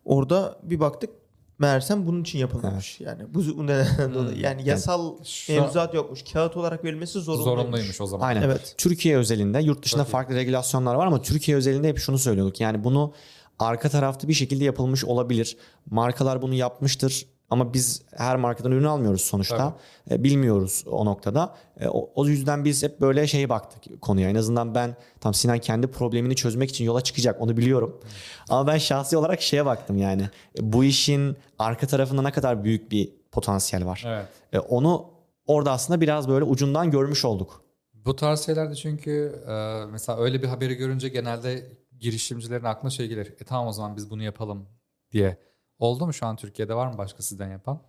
Orada 0.06 0.60
bir 0.64 0.80
baktık 0.80 1.10
meğersem 1.62 2.08
bunun 2.08 2.22
için 2.22 2.40
yapılmış. 2.40 3.02
Yani 3.02 3.24
bu 3.34 3.58
bu 3.58 3.68
nedenden 3.68 4.14
dolayı. 4.14 4.38
Yani 4.42 4.70
yasal 4.70 5.24
Şu- 5.24 5.54
mevzuat 5.54 5.94
yokmuş. 5.94 6.24
Kağıt 6.34 6.58
olarak 6.58 6.84
verilmesi 6.84 7.20
zorunluymuş. 7.20 7.62
Zorunluymuş 7.62 8.02
o 8.02 8.06
zaman. 8.06 8.28
Aynen. 8.28 8.42
Evet. 8.42 8.76
Türkiye 8.78 9.18
özelinde 9.18 9.60
yurt 9.60 9.84
dışında 9.86 10.04
farklı 10.04 10.36
regülasyonlar 10.36 10.96
var 10.96 11.08
ama 11.08 11.22
Türkiye 11.22 11.58
özelinde 11.58 11.88
hep 11.88 11.98
şunu 11.98 12.18
söylüyorduk. 12.18 12.62
Yani 12.62 12.84
bunu 12.84 13.14
arka 13.60 13.90
tarafta 13.90 14.28
bir 14.28 14.34
şekilde 14.34 14.64
yapılmış 14.64 15.06
olabilir. 15.06 15.58
Markalar 15.90 16.42
bunu 16.42 16.54
yapmıştır 16.54 17.26
ama 17.52 17.74
biz 17.74 18.02
her 18.16 18.36
markadan 18.36 18.72
ürün 18.72 18.84
almıyoruz 18.84 19.22
sonuçta. 19.22 19.78
E, 20.12 20.24
bilmiyoruz 20.24 20.84
o 20.88 21.06
noktada. 21.06 21.56
E, 21.80 21.88
o, 21.88 22.26
yüzden 22.26 22.66
biz 22.66 22.84
hep 22.84 23.02
böyle 23.02 23.28
şeye 23.28 23.50
baktık 23.50 24.02
konuya. 24.02 24.30
En 24.30 24.36
azından 24.36 24.76
ben 24.76 24.96
tam 25.20 25.34
Sinan 25.34 25.60
kendi 25.60 25.88
problemini 25.88 26.36
çözmek 26.36 26.70
için 26.70 26.86
yola 26.86 27.02
çıkacak 27.02 27.42
onu 27.42 27.58
biliyorum. 27.58 28.00
Ama 28.50 28.68
ben 28.68 28.78
şahsi 28.78 29.18
olarak 29.18 29.42
şeye 29.42 29.66
baktım 29.66 29.98
yani. 29.98 30.22
E, 30.22 30.74
bu 30.74 30.84
işin 30.84 31.38
arka 31.60 31.88
tarafında 31.88 32.22
ne 32.22 32.32
kadar 32.32 32.64
büyük 32.64 32.92
bir 32.92 33.10
potansiyel 33.32 33.86
var. 33.86 34.04
Evet. 34.54 34.66
Onu 34.70 35.06
orada 35.48 35.72
aslında 35.72 36.02
biraz 36.02 36.28
böyle 36.28 36.46
ucundan 36.46 36.92
görmüş 36.92 37.26
olduk. 37.26 37.64
Bu 37.94 38.16
tarz 38.16 38.46
şeylerde 38.46 38.76
çünkü 38.76 39.44
mesela 39.92 40.20
öyle 40.20 40.42
bir 40.42 40.48
haberi 40.48 40.76
görünce 40.76 41.10
genelde 41.10 41.68
girişimcilerin 42.00 42.64
aklına 42.64 42.90
şey 42.90 43.08
gelir. 43.08 43.34
E 43.42 43.44
tamam 43.46 43.68
o 43.68 43.72
zaman 43.72 43.98
biz 43.98 44.10
bunu 44.10 44.24
yapalım 44.24 44.68
diye. 45.12 45.38
Oldu 45.82 46.06
mu 46.06 46.14
şu 46.14 46.26
an 46.26 46.36
Türkiye'de 46.36 46.76
var 46.76 46.88
mı 46.88 46.98
başka 46.98 47.24
sizden 47.24 47.50
yapan? 47.52 47.80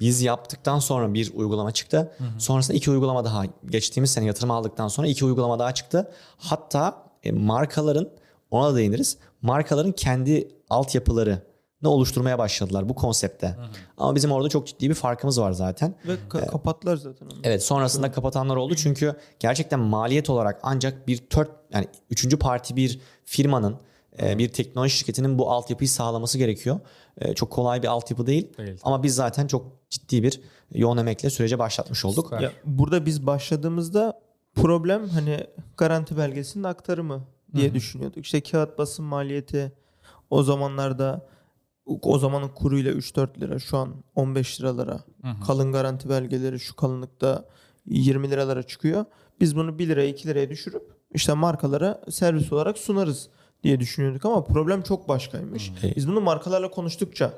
Biz 0.00 0.22
yaptıktan 0.22 0.78
sonra 0.78 1.14
bir 1.14 1.32
uygulama 1.34 1.72
çıktı. 1.72 2.12
Sonrasında 2.38 2.76
iki 2.76 2.90
uygulama 2.90 3.24
daha 3.24 3.44
geçtiğimiz 3.66 4.10
sene 4.10 4.24
yatırım 4.24 4.50
aldıktan 4.50 4.88
sonra 4.88 5.06
iki 5.06 5.24
uygulama 5.24 5.58
daha 5.58 5.74
çıktı. 5.74 6.10
Hatta 6.38 7.02
e, 7.22 7.32
markaların 7.32 8.08
ona 8.50 8.72
da 8.72 8.76
değiniriz. 8.76 9.18
Markaların 9.42 9.92
kendi 9.92 10.48
altyapıları 10.70 11.42
ne 11.82 11.88
oluşturmaya 11.88 12.38
başladılar 12.38 12.88
bu 12.88 12.94
konsepte. 12.94 13.56
Ama 13.96 14.14
bizim 14.14 14.32
orada 14.32 14.48
çok 14.48 14.66
ciddi 14.66 14.88
bir 14.90 14.94
farkımız 14.94 15.40
var 15.40 15.52
zaten. 15.52 15.94
Ve 16.06 16.14
ka- 16.30 16.46
kapattılar 16.46 16.96
zaten 16.96 17.26
onu. 17.26 17.38
Evet 17.44 17.62
sonrasında 17.62 18.12
kapatanlar 18.12 18.56
oldu 18.56 18.74
çünkü 18.74 19.16
gerçekten 19.40 19.80
maliyet 19.80 20.30
olarak 20.30 20.60
ancak 20.62 21.08
bir 21.08 21.16
tört 21.16 21.50
yani 21.72 21.88
üçüncü 22.10 22.38
parti 22.38 22.76
bir 22.76 23.00
firmanın 23.24 23.76
e, 24.22 24.38
bir 24.38 24.48
teknoloji 24.48 24.96
şirketinin 24.96 25.38
bu 25.38 25.50
altyapıyı 25.50 25.88
sağlaması 25.88 26.38
gerekiyor. 26.38 26.80
E, 27.18 27.34
Çok 27.34 27.50
kolay 27.50 27.82
bir 27.82 27.88
altyapı 27.88 28.26
değil. 28.26 28.56
Değil. 28.58 28.80
Ama 28.82 29.02
biz 29.02 29.14
zaten 29.14 29.46
çok 29.46 29.66
ciddi 29.90 30.22
bir 30.22 30.40
yoğun 30.74 30.96
emekle 30.96 31.30
sürece 31.30 31.58
başlatmış 31.58 32.04
olduk. 32.04 32.24
Süper. 32.24 32.40
Ya 32.40 32.52
burada 32.64 33.06
biz 33.06 33.26
başladığımızda 33.26 34.20
problem 34.54 35.08
hani 35.08 35.46
garanti 35.76 36.16
belgesinin 36.16 36.64
aktarımı 36.64 37.24
diye 37.54 37.74
düşünüyorduk. 37.74 38.24
İşte 38.24 38.40
kağıt 38.40 38.78
basım 38.78 39.04
maliyeti 39.04 39.72
o 40.30 40.42
zamanlarda 40.42 41.26
o 42.02 42.18
zamanın 42.18 42.48
kuruyla 42.48 42.92
3-4 42.92 43.40
lira 43.40 43.58
şu 43.58 43.78
an 43.78 43.94
15 44.14 44.60
liralara 44.60 45.00
kalın 45.46 45.72
garanti 45.72 46.08
belgeleri 46.08 46.60
şu 46.60 46.76
kalınlıkta 46.76 47.44
20 47.86 48.30
liralara 48.30 48.62
çıkıyor. 48.62 49.04
Biz 49.40 49.56
bunu 49.56 49.78
1 49.78 49.88
liraya 49.88 50.08
2 50.08 50.28
liraya 50.28 50.50
düşürüp 50.50 50.82
işte 51.14 51.32
markalara 51.32 52.00
servis 52.10 52.52
olarak 52.52 52.78
sunarız 52.78 53.28
diye 53.62 53.80
düşünüyorduk 53.80 54.24
ama 54.24 54.44
problem 54.44 54.82
çok 54.82 55.08
başkaymış. 55.08 55.72
Biz 55.96 56.08
bunu 56.08 56.20
markalarla 56.20 56.70
konuştukça 56.70 57.32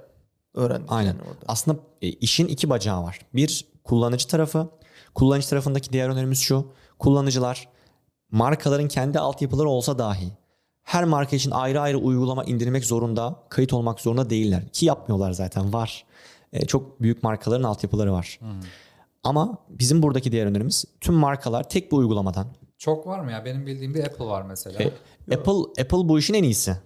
öğrendik 0.55 0.93
Aynen. 0.93 1.09
yani 1.09 1.23
orada. 1.23 1.45
Aslında 1.49 1.79
e, 2.03 2.09
işin 2.09 2.47
iki 2.47 2.71
bacağı 2.71 3.03
var. 3.03 3.19
Bir 3.35 3.65
kullanıcı 3.85 4.29
tarafı. 4.29 4.69
Kullanıcı 5.15 5.49
tarafındaki 5.49 5.93
diğer 5.93 6.09
önerimiz 6.09 6.39
şu. 6.39 6.73
Kullanıcılar 6.99 7.69
markaların 8.31 8.89
kendi 8.89 9.19
altyapıları 9.19 9.69
olsa 9.69 9.99
dahi 9.99 10.33
her 10.83 11.05
marka 11.05 11.37
için 11.37 11.51
ayrı 11.51 11.81
ayrı 11.81 11.99
uygulama 11.99 12.45
indirmek 12.45 12.85
zorunda, 12.85 13.37
kayıt 13.49 13.73
olmak 13.73 14.01
zorunda 14.01 14.31
değiller. 14.31 14.69
Ki 14.73 14.87
yapmıyorlar 14.87 15.33
zaten 15.33 15.73
var. 15.73 16.05
E, 16.53 16.67
çok 16.67 17.03
büyük 17.03 17.23
markaların 17.23 17.63
altyapıları 17.65 18.13
var. 18.13 18.41
Ama 19.25 19.59
bizim 19.69 20.03
buradaki 20.03 20.33
diğer 20.33 20.47
önerimiz 20.47 20.85
tüm 21.01 21.15
markalar 21.15 21.69
tek 21.69 21.93
bir 21.93 21.97
uygulamadan 21.97 22.47
Çok 22.81 23.07
var 23.07 23.21
mı 23.21 23.33
ya? 23.33 23.45
Benim 23.45 23.67
bildiğim 23.67 23.95
bir 23.95 24.05
Apple 24.05 24.25
var 24.25 24.43
mesela. 24.43 24.83
E, 24.83 24.93
Apple 25.37 25.83
Apple 25.83 26.09
bu 26.09 26.19
işin 26.19 26.35
en 26.35 26.43
iyisi. 26.43 26.77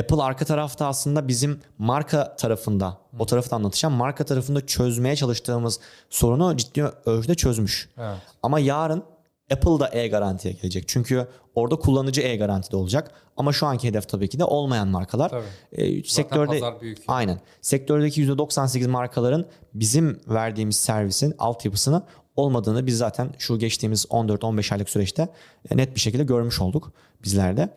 Apple 0.00 0.22
arka 0.22 0.44
tarafta 0.44 0.86
aslında 0.86 1.28
bizim 1.28 1.60
marka 1.78 2.36
tarafında, 2.36 2.98
o 3.18 3.26
tarafta 3.26 3.56
anlatacağım. 3.56 3.94
Marka 3.94 4.24
tarafında 4.24 4.66
çözmeye 4.66 5.16
çalıştığımız 5.16 5.80
sorunu 6.10 6.56
ciddi 6.56 6.84
ölçüde 7.06 7.34
çözmüş. 7.34 7.88
Evet. 7.98 8.16
Ama 8.42 8.58
yarın 8.60 9.04
Apple 9.52 9.80
da 9.80 9.88
e-garantiye 9.92 10.54
gelecek. 10.54 10.88
Çünkü 10.88 11.28
orada 11.54 11.76
kullanıcı 11.76 12.20
e-garantide 12.20 12.76
olacak. 12.76 13.10
Ama 13.36 13.52
şu 13.52 13.66
anki 13.66 13.88
hedef 13.88 14.08
tabii 14.08 14.28
ki 14.28 14.38
de 14.38 14.44
olmayan 14.44 14.88
markalar. 14.88 15.28
Tabii. 15.28 15.44
E, 15.72 16.02
sektörde 16.02 16.52
pazar 16.52 16.80
büyük. 16.80 16.98
Aynen. 17.08 17.40
Sektördeki 17.60 18.26
%98 18.26 18.88
markaların 18.88 19.46
bizim 19.74 20.20
verdiğimiz 20.28 20.76
servisin 20.76 21.34
altyapısını 21.38 22.02
olmadığını 22.36 22.86
biz 22.86 22.98
zaten 22.98 23.34
şu 23.38 23.58
geçtiğimiz 23.58 24.04
14-15 24.04 24.74
aylık 24.74 24.90
süreçte 24.90 25.28
e, 25.70 25.76
net 25.76 25.94
bir 25.94 26.00
şekilde 26.00 26.24
görmüş 26.24 26.60
olduk 26.60 26.92
bizler 27.24 27.56
de. 27.56 27.76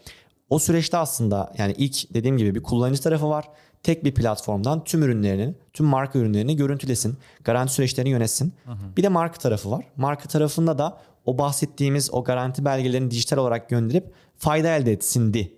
O 0.49 0.59
süreçte 0.59 0.97
aslında 0.97 1.53
yani 1.57 1.75
ilk 1.77 2.13
dediğim 2.13 2.37
gibi 2.37 2.55
bir 2.55 2.63
kullanıcı 2.63 3.01
tarafı 3.01 3.29
var. 3.29 3.45
Tek 3.83 4.03
bir 4.03 4.13
platformdan 4.13 4.83
tüm 4.83 5.03
ürünlerini, 5.03 5.55
tüm 5.73 5.85
marka 5.85 6.19
ürünlerini 6.19 6.55
görüntülesin, 6.55 7.17
garanti 7.43 7.73
süreçlerini 7.73 8.09
yönetsin. 8.09 8.53
Bir 8.97 9.03
de 9.03 9.07
marka 9.09 9.39
tarafı 9.39 9.71
var. 9.71 9.85
Marka 9.97 10.29
tarafında 10.29 10.77
da 10.77 10.97
o 11.25 11.37
bahsettiğimiz 11.37 12.13
o 12.13 12.23
garanti 12.23 12.65
belgelerini 12.65 13.11
dijital 13.11 13.37
olarak 13.37 13.69
gönderip 13.69 14.13
fayda 14.37 14.75
elde 14.75 14.91
etsindi. 14.91 15.53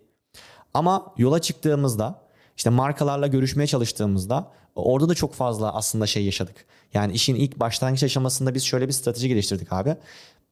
Ama 0.74 1.13
yola 1.18 1.42
çıktığımızda 1.42 2.26
işte 2.58 2.70
markalarla 2.70 3.28
görüşmeye 3.28 3.68
çalıştığımızda 3.68 4.52
orada 4.76 5.10
da 5.10 5.16
çok 5.16 5.34
fazla 5.34 5.74
aslında 5.74 6.08
şey 6.08 6.26
yaşadık. 6.26 6.66
Yani 6.94 7.14
işin 7.14 7.36
ilk 7.36 7.60
başlangıç 7.60 8.04
aşamasında 8.04 8.56
biz 8.56 8.64
şöyle 8.64 8.88
bir 8.88 8.94
strateji 8.94 9.28
geliştirdik 9.28 9.74
abi. 9.74 9.96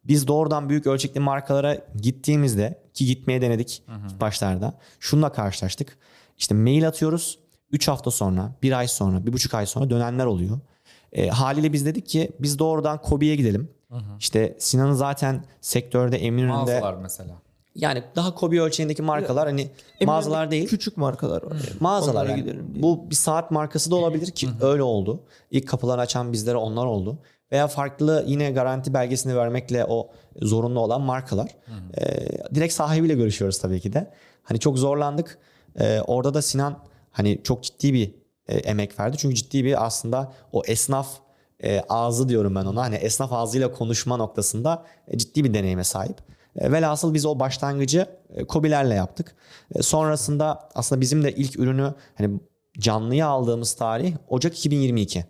Biz 0.03 0.27
doğrudan 0.27 0.69
büyük 0.69 0.87
ölçekli 0.87 1.19
markalara 1.19 1.77
gittiğimizde 2.01 2.81
ki 2.93 3.05
gitmeye 3.05 3.41
denedik 3.41 3.83
ilk 4.09 4.21
başlarda. 4.21 4.73
Şununla 4.99 5.31
karşılaştık. 5.31 5.97
İşte 6.37 6.55
mail 6.55 6.87
atıyoruz. 6.87 7.39
3 7.71 7.87
hafta 7.87 8.11
sonra, 8.11 8.51
1 8.63 8.71
ay 8.71 8.87
sonra, 8.87 9.17
1,5 9.17 9.57
ay 9.57 9.65
sonra 9.65 9.89
dönenler 9.89 10.25
oluyor. 10.25 10.59
E, 11.11 11.27
haliyle 11.27 11.73
biz 11.73 11.85
dedik 11.85 12.07
ki 12.07 12.31
biz 12.39 12.59
doğrudan 12.59 13.01
Kobi'ye 13.01 13.35
gidelim. 13.35 13.69
İşte 14.19 14.55
Sinan'ın 14.59 14.93
zaten 14.93 15.45
sektörde 15.61 16.17
Eminönü'nde 16.17 16.53
Mağazalar 16.53 16.93
mesela. 16.93 17.44
Yani 17.75 18.03
daha 18.15 18.35
Kobi 18.35 18.61
ölçeğindeki 18.61 19.01
markalar 19.01 19.47
hani 19.47 19.69
mağazalar 20.05 20.51
değil 20.51 20.67
Küçük 20.67 20.97
markalar 20.97 21.43
var. 21.43 21.51
yani. 21.51 21.63
mağazalar 21.79 22.21
Onlara 22.21 22.31
yani. 22.31 22.41
gidelim 22.41 22.73
diye. 22.73 22.83
Bu 22.83 23.09
bir 23.09 23.15
saat 23.15 23.51
markası 23.51 23.91
da 23.91 23.95
olabilir 23.95 24.31
ki 24.31 24.47
öyle 24.61 24.83
oldu. 24.83 25.23
İlk 25.51 25.67
kapıları 25.67 26.01
açan 26.01 26.33
bizlere 26.33 26.57
onlar 26.57 26.85
oldu. 26.85 27.17
Veya 27.51 27.67
farklı 27.67 28.23
yine 28.27 28.51
garanti 28.51 28.93
belgesini 28.93 29.35
vermekle 29.35 29.85
o 29.85 30.09
zorunlu 30.41 30.79
olan 30.79 31.01
markalar. 31.01 31.49
Ee, 31.97 32.27
direkt 32.55 32.73
sahibiyle 32.73 33.13
görüşüyoruz 33.13 33.59
tabii 33.59 33.79
ki 33.79 33.93
de. 33.93 34.11
Hani 34.43 34.59
çok 34.59 34.77
zorlandık. 34.77 35.37
Ee, 35.79 35.99
orada 36.07 36.33
da 36.33 36.41
Sinan 36.41 36.77
hani 37.11 37.39
çok 37.43 37.63
ciddi 37.63 37.93
bir 37.93 38.15
e, 38.47 38.57
emek 38.57 38.99
verdi. 38.99 39.17
Çünkü 39.17 39.35
ciddi 39.35 39.63
bir 39.65 39.85
aslında 39.85 40.33
o 40.51 40.61
esnaf 40.65 41.07
e, 41.63 41.81
ağzı 41.89 42.29
diyorum 42.29 42.55
ben 42.55 42.65
ona. 42.65 42.81
Hani 42.81 42.95
esnaf 42.95 43.33
ağzıyla 43.33 43.71
konuşma 43.71 44.17
noktasında 44.17 44.85
e, 45.07 45.17
ciddi 45.17 45.43
bir 45.43 45.53
deneyime 45.53 45.83
sahip. 45.83 46.17
E, 46.57 46.71
velhasıl 46.71 47.13
biz 47.13 47.25
o 47.25 47.39
başlangıcı 47.39 48.05
e, 48.29 48.43
Kobilerle 48.43 48.93
yaptık. 48.93 49.35
E, 49.75 49.81
sonrasında 49.81 50.69
aslında 50.75 51.01
bizim 51.01 51.23
de 51.23 51.35
ilk 51.35 51.59
ürünü 51.59 51.93
hani 52.15 52.39
canlıya 52.79 53.27
aldığımız 53.27 53.73
tarih 53.73 54.15
Ocak 54.27 54.57
2022. 54.57 55.25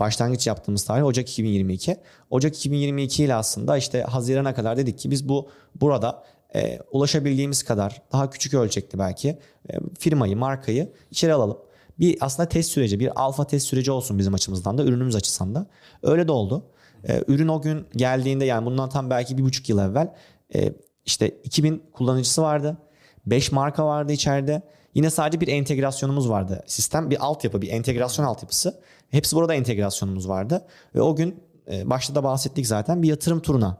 Başlangıç 0.00 0.46
yaptığımız 0.46 0.84
tarih 0.84 1.04
Ocak 1.04 1.30
2022. 1.30 1.96
Ocak 2.30 2.56
2022 2.56 3.24
ile 3.24 3.34
aslında 3.34 3.76
işte 3.76 4.02
Haziran'a 4.02 4.54
kadar 4.54 4.76
dedik 4.76 4.98
ki 4.98 5.10
biz 5.10 5.28
bu 5.28 5.48
burada 5.80 6.24
e, 6.54 6.78
ulaşabildiğimiz 6.92 7.62
kadar 7.62 8.02
daha 8.12 8.30
küçük 8.30 8.54
ölçekli 8.54 8.98
belki 8.98 9.28
e, 9.70 9.74
firmayı, 9.98 10.36
markayı 10.36 10.92
içeri 11.10 11.32
alalım. 11.34 11.58
Bir 11.98 12.18
aslında 12.20 12.48
test 12.48 12.70
süreci, 12.70 13.00
bir 13.00 13.22
alfa 13.22 13.46
test 13.46 13.66
süreci 13.66 13.90
olsun 13.90 14.18
bizim 14.18 14.34
açımızdan 14.34 14.78
da, 14.78 14.84
ürünümüz 14.84 15.16
açısından 15.16 15.54
da. 15.54 15.66
Öyle 16.02 16.28
de 16.28 16.32
oldu. 16.32 16.66
E, 17.08 17.22
ürün 17.28 17.48
o 17.48 17.62
gün 17.62 17.86
geldiğinde 17.96 18.44
yani 18.44 18.66
bundan 18.66 18.88
tam 18.88 19.10
belki 19.10 19.38
bir 19.38 19.42
buçuk 19.42 19.68
yıl 19.68 19.78
evvel 19.78 20.14
e, 20.54 20.72
işte 21.04 21.28
2000 21.28 21.82
kullanıcısı 21.92 22.42
vardı. 22.42 22.76
5 23.26 23.52
marka 23.52 23.86
vardı 23.86 24.12
içeride. 24.12 24.62
Yine 24.94 25.10
sadece 25.10 25.40
bir 25.40 25.48
entegrasyonumuz 25.48 26.30
vardı. 26.30 26.62
Sistem 26.66 27.10
bir 27.10 27.24
altyapı, 27.24 27.62
bir 27.62 27.68
entegrasyon 27.68 28.26
altyapısı. 28.26 28.80
Hepsi 29.10 29.36
burada 29.36 29.54
entegrasyonumuz 29.54 30.28
vardı. 30.28 30.66
Ve 30.94 31.00
o 31.00 31.16
gün 31.16 31.42
e, 31.70 31.90
başta 31.90 32.14
da 32.14 32.24
bahsettik 32.24 32.66
zaten 32.66 33.02
bir 33.02 33.08
yatırım 33.08 33.40
turuna 33.40 33.78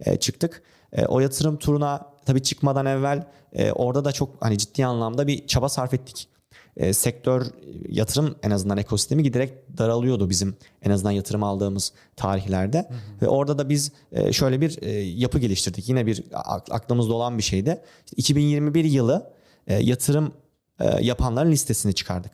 e, 0.00 0.16
çıktık. 0.16 0.62
E, 0.92 1.06
o 1.06 1.20
yatırım 1.20 1.56
turuna 1.56 2.12
tabii 2.26 2.42
çıkmadan 2.42 2.86
evvel 2.86 3.26
orada 3.74 4.04
da 4.04 4.12
çok 4.12 4.28
hani 4.40 4.58
ciddi 4.58 4.86
anlamda 4.86 5.26
bir 5.26 5.46
çaba 5.46 5.68
sarf 5.68 5.94
ettik. 5.94 6.28
E, 6.76 6.92
sektör 6.92 7.46
yatırım 7.88 8.34
en 8.42 8.50
azından 8.50 8.78
ekosistemi 8.78 9.22
giderek 9.22 9.78
daralıyordu 9.78 10.30
bizim 10.30 10.56
en 10.82 10.90
azından 10.90 11.10
yatırım 11.10 11.42
aldığımız 11.42 11.92
tarihlerde. 12.16 12.88
Ve 13.22 13.28
orada 13.28 13.58
da 13.58 13.68
biz 13.68 13.92
e, 14.12 14.32
şöyle 14.32 14.60
bir 14.60 14.82
e, 14.82 14.90
yapı 15.00 15.38
geliştirdik. 15.38 15.88
Yine 15.88 16.06
bir 16.06 16.24
ak- 16.32 16.72
aklımızda 16.72 17.14
olan 17.14 17.38
bir 17.38 17.42
şeydi. 17.42 17.80
İşte 18.04 18.14
2021 18.16 18.84
yılı 18.84 19.30
e, 19.66 19.74
yatırım 19.74 20.32
e, 20.80 21.04
yapanların 21.04 21.50
listesini 21.52 21.94
çıkardık. 21.94 22.32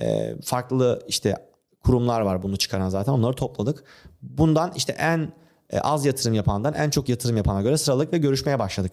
E, 0.00 0.34
farklı 0.44 1.02
işte 1.08 1.36
kurumlar 1.84 2.20
var 2.20 2.42
bunu 2.42 2.56
çıkaran 2.56 2.88
zaten 2.88 3.12
onları 3.12 3.34
topladık. 3.36 3.84
Bundan 4.22 4.72
işte 4.76 4.92
en 4.92 5.32
e, 5.70 5.80
az 5.80 6.06
yatırım 6.06 6.34
yapandan 6.34 6.74
en 6.74 6.90
çok 6.90 7.08
yatırım 7.08 7.36
yapana 7.36 7.62
göre 7.62 7.78
sıraladık 7.78 8.12
ve 8.12 8.18
görüşmeye 8.18 8.58
başladık. 8.58 8.92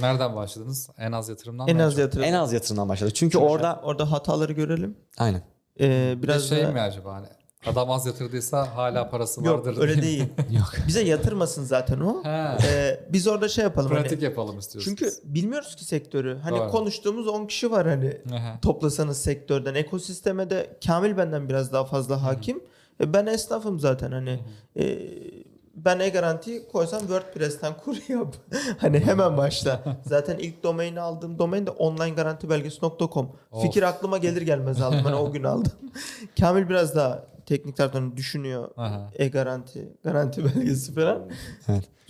Nereden 0.00 0.36
başladınız? 0.36 0.90
En 0.98 1.12
az 1.12 1.28
yatırımdan 1.28 1.68
En 1.68 1.76
mı 1.76 1.82
az 1.84 1.98
yatırım. 1.98 2.24
En 2.24 2.32
az 2.32 2.52
yatırımdan 2.52 2.88
başladık. 2.88 3.14
Çünkü 3.14 3.38
orada 3.38 3.80
orada 3.82 4.12
hataları 4.12 4.52
görelim. 4.52 4.96
aynen. 5.18 5.42
Ee, 5.80 6.14
Bir 6.16 6.22
biraz 6.22 6.48
şey 6.48 6.64
da- 6.64 6.72
mi 6.72 6.80
acaba 6.80 7.14
hani 7.14 7.26
adam 7.66 7.90
az 7.90 8.06
yatırdıysa 8.06 8.76
hala 8.76 9.10
parası 9.10 9.44
Yok 9.44 9.66
vardır. 9.66 9.80
öyle 9.82 10.02
değil. 10.02 10.24
Yok. 10.50 10.72
Bize 10.86 11.00
yatırmasın 11.02 11.64
zaten 11.64 12.00
o. 12.00 12.22
Ee, 12.26 13.00
biz 13.12 13.26
orada 13.28 13.48
şey 13.48 13.64
yapalım. 13.64 13.90
hani- 13.90 14.02
Pratik 14.02 14.22
yapalım 14.22 14.58
istiyorsunuz. 14.58 14.98
çünkü 14.98 15.12
bilmiyoruz 15.24 15.76
ki 15.76 15.84
sektörü. 15.84 16.38
Hani 16.38 16.58
Doğru. 16.58 16.70
konuştuğumuz 16.70 17.28
10 17.28 17.46
kişi 17.46 17.70
var 17.70 17.86
hani 17.88 18.16
Aha. 18.34 18.58
toplasanız 18.62 19.18
sektörden. 19.22 19.74
Ekosisteme 19.74 20.50
de 20.50 20.76
Kamil 20.86 21.16
benden 21.16 21.48
biraz 21.48 21.72
daha 21.72 21.84
fazla 21.84 22.22
hakim. 22.22 22.60
E, 23.00 23.12
Ben 23.12 23.26
esnafım 23.26 23.80
zaten 23.80 24.12
hani. 24.12 24.40
E, 24.76 24.84
ben 25.84 25.98
e-garantiyi 25.98 26.68
koysam 26.72 27.00
WordPress'ten 27.00 27.76
kur 27.76 27.96
yap. 28.08 28.34
hani 28.78 29.00
hemen 29.00 29.36
başla. 29.36 29.96
Zaten 30.06 30.38
ilk 30.38 30.62
domaini 30.62 31.00
aldığım 31.00 31.38
domain 31.38 31.66
de 31.66 31.70
onlinegarantibelgesi.com. 31.70 33.32
Fikir 33.62 33.82
aklıma 33.82 34.18
gelir 34.18 34.42
gelmez 34.42 34.80
aldım. 34.80 35.00
Ben 35.06 35.12
o 35.12 35.32
gün 35.32 35.42
aldım. 35.44 35.72
Kamil 36.40 36.68
biraz 36.68 36.94
daha 36.96 37.24
teknik 37.46 37.76
taraftan 37.76 38.16
düşünüyor. 38.16 38.68
Aha. 38.76 39.10
E-garanti, 39.14 39.88
garanti 40.04 40.44
belgesi 40.44 40.94
falan. 40.94 41.28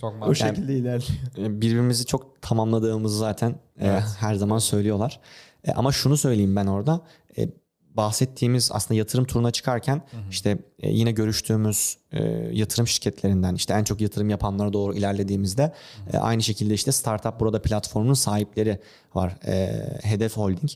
Çok 0.01 0.13
O 0.13 0.17
mantıklı. 0.17 0.35
şekilde 0.35 0.73
ilerliyor. 0.73 1.19
E, 1.37 1.61
birbirimizi 1.61 2.05
çok 2.05 2.41
tamamladığımızı 2.41 3.17
zaten 3.17 3.55
e, 3.81 3.87
her 4.19 4.35
zaman 4.35 4.57
söylüyorlar. 4.57 5.19
E, 5.63 5.71
ama 5.71 5.91
şunu 5.91 6.17
söyleyeyim 6.17 6.55
ben 6.55 6.67
orada. 6.67 7.01
E, 7.37 7.49
bahsettiğimiz 7.99 8.71
aslında 8.73 8.97
yatırım 8.97 9.25
turuna 9.25 9.51
çıkarken 9.51 10.01
işte 10.29 10.57
e, 10.79 10.89
yine 10.89 11.11
görüştüğümüz 11.11 11.97
e, 12.11 12.23
yatırım 12.51 12.87
şirketlerinden 12.87 13.55
işte 13.55 13.73
en 13.73 13.83
çok 13.83 14.01
yatırım 14.01 14.29
yapanlara 14.29 14.73
doğru 14.73 14.93
ilerlediğimizde 14.93 15.73
e, 16.13 16.17
aynı 16.17 16.43
şekilde 16.43 16.73
işte 16.73 16.91
Startup 16.91 17.39
Burada 17.39 17.61
platformunun 17.61 18.13
sahipleri 18.13 18.79
var. 19.15 19.37
E, 19.47 19.83
Hedef 20.01 20.37
Holding. 20.37 20.71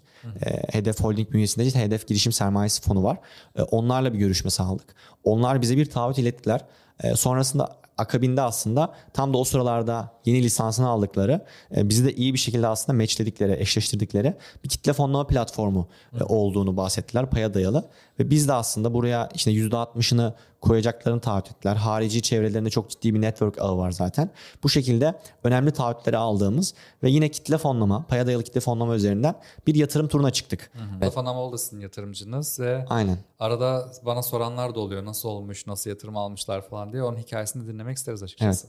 E, 0.46 0.78
Hedef 0.78 1.02
Holding 1.02 1.32
bünyesinde 1.32 1.66
işte 1.66 1.80
Hedef 1.80 2.08
Girişim 2.08 2.32
Sermayesi 2.32 2.82
Fonu 2.82 3.04
var. 3.04 3.18
E, 3.56 3.62
onlarla 3.62 4.14
bir 4.14 4.20
görüşme 4.20 4.52
sağladık. 4.52 4.96
Onlar 5.24 5.62
bize 5.62 5.78
bir 5.78 5.86
taahhüt 5.86 6.18
ilettiler. 6.18 6.66
E, 7.04 7.16
sonrasında 7.16 7.83
akabinde 7.98 8.42
aslında 8.42 8.94
tam 9.14 9.34
da 9.34 9.38
o 9.38 9.44
sıralarda 9.44 10.14
yeni 10.26 10.44
lisansını 10.44 10.88
aldıkları 10.88 11.46
e, 11.76 11.90
bizi 11.90 12.06
de 12.06 12.14
iyi 12.14 12.34
bir 12.34 12.40
şekilde 12.40 12.68
aslında 12.68 12.98
matchledikleri, 12.98 13.62
eşleştirdikleri 13.62 14.34
bir 14.64 14.70
kitle 14.70 14.94
fonlama 14.94 15.28
platformu 15.28 15.88
e, 16.20 16.24
olduğunu 16.24 16.78
bahsettiler 16.78 17.30
paya 17.30 17.54
dayalı. 17.54 17.90
Ve 18.20 18.30
biz 18.30 18.48
de 18.48 18.54
aslında 18.54 18.94
buraya 18.94 19.30
işte 19.36 19.52
%60'ını 19.52 20.34
koyacaklarını 20.62 21.22
taahhüt 21.22 21.52
ettiler. 21.52 21.76
Harici 21.76 22.22
çevrelerinde 22.22 22.70
çok 22.70 22.90
ciddi 22.90 23.14
bir 23.14 23.22
network 23.22 23.62
ağı 23.62 23.78
var 23.78 23.92
zaten. 23.92 24.30
Bu 24.64 24.70
şekilde 24.70 25.20
önemli 25.44 25.72
taahhütleri 25.72 26.18
aldığımız 26.18 26.74
ve 27.04 27.10
yine 27.10 27.30
kitle 27.30 27.58
fonlama, 27.58 28.06
paya 28.08 28.28
dayalı 28.28 28.44
kitle 28.44 28.60
fonlama 28.60 28.96
üzerinden 28.96 29.36
bir 29.68 29.76
yatırım 29.76 30.08
turuna 30.08 30.32
çıktık. 30.32 30.72
Mustafa 30.92 31.26
Namoğlu 31.26 31.58
sizin 31.58 31.80
yatırımcınız 31.80 32.60
ve 32.60 32.86
Aynen. 32.90 33.18
arada 33.40 33.92
bana 34.06 34.24
soranlar 34.24 34.76
da 34.76 34.80
oluyor. 34.80 35.06
Nasıl 35.06 35.30
olmuş, 35.30 35.68
nasıl 35.68 35.90
yatırım 35.90 36.18
almışlar 36.18 36.70
falan 36.70 36.94
diye. 36.94 37.04
Onun 37.04 37.18
hikayesini 37.18 37.68
dinlemek 37.68 37.98
isteriz 37.98 38.24
açıkçası. 38.24 38.68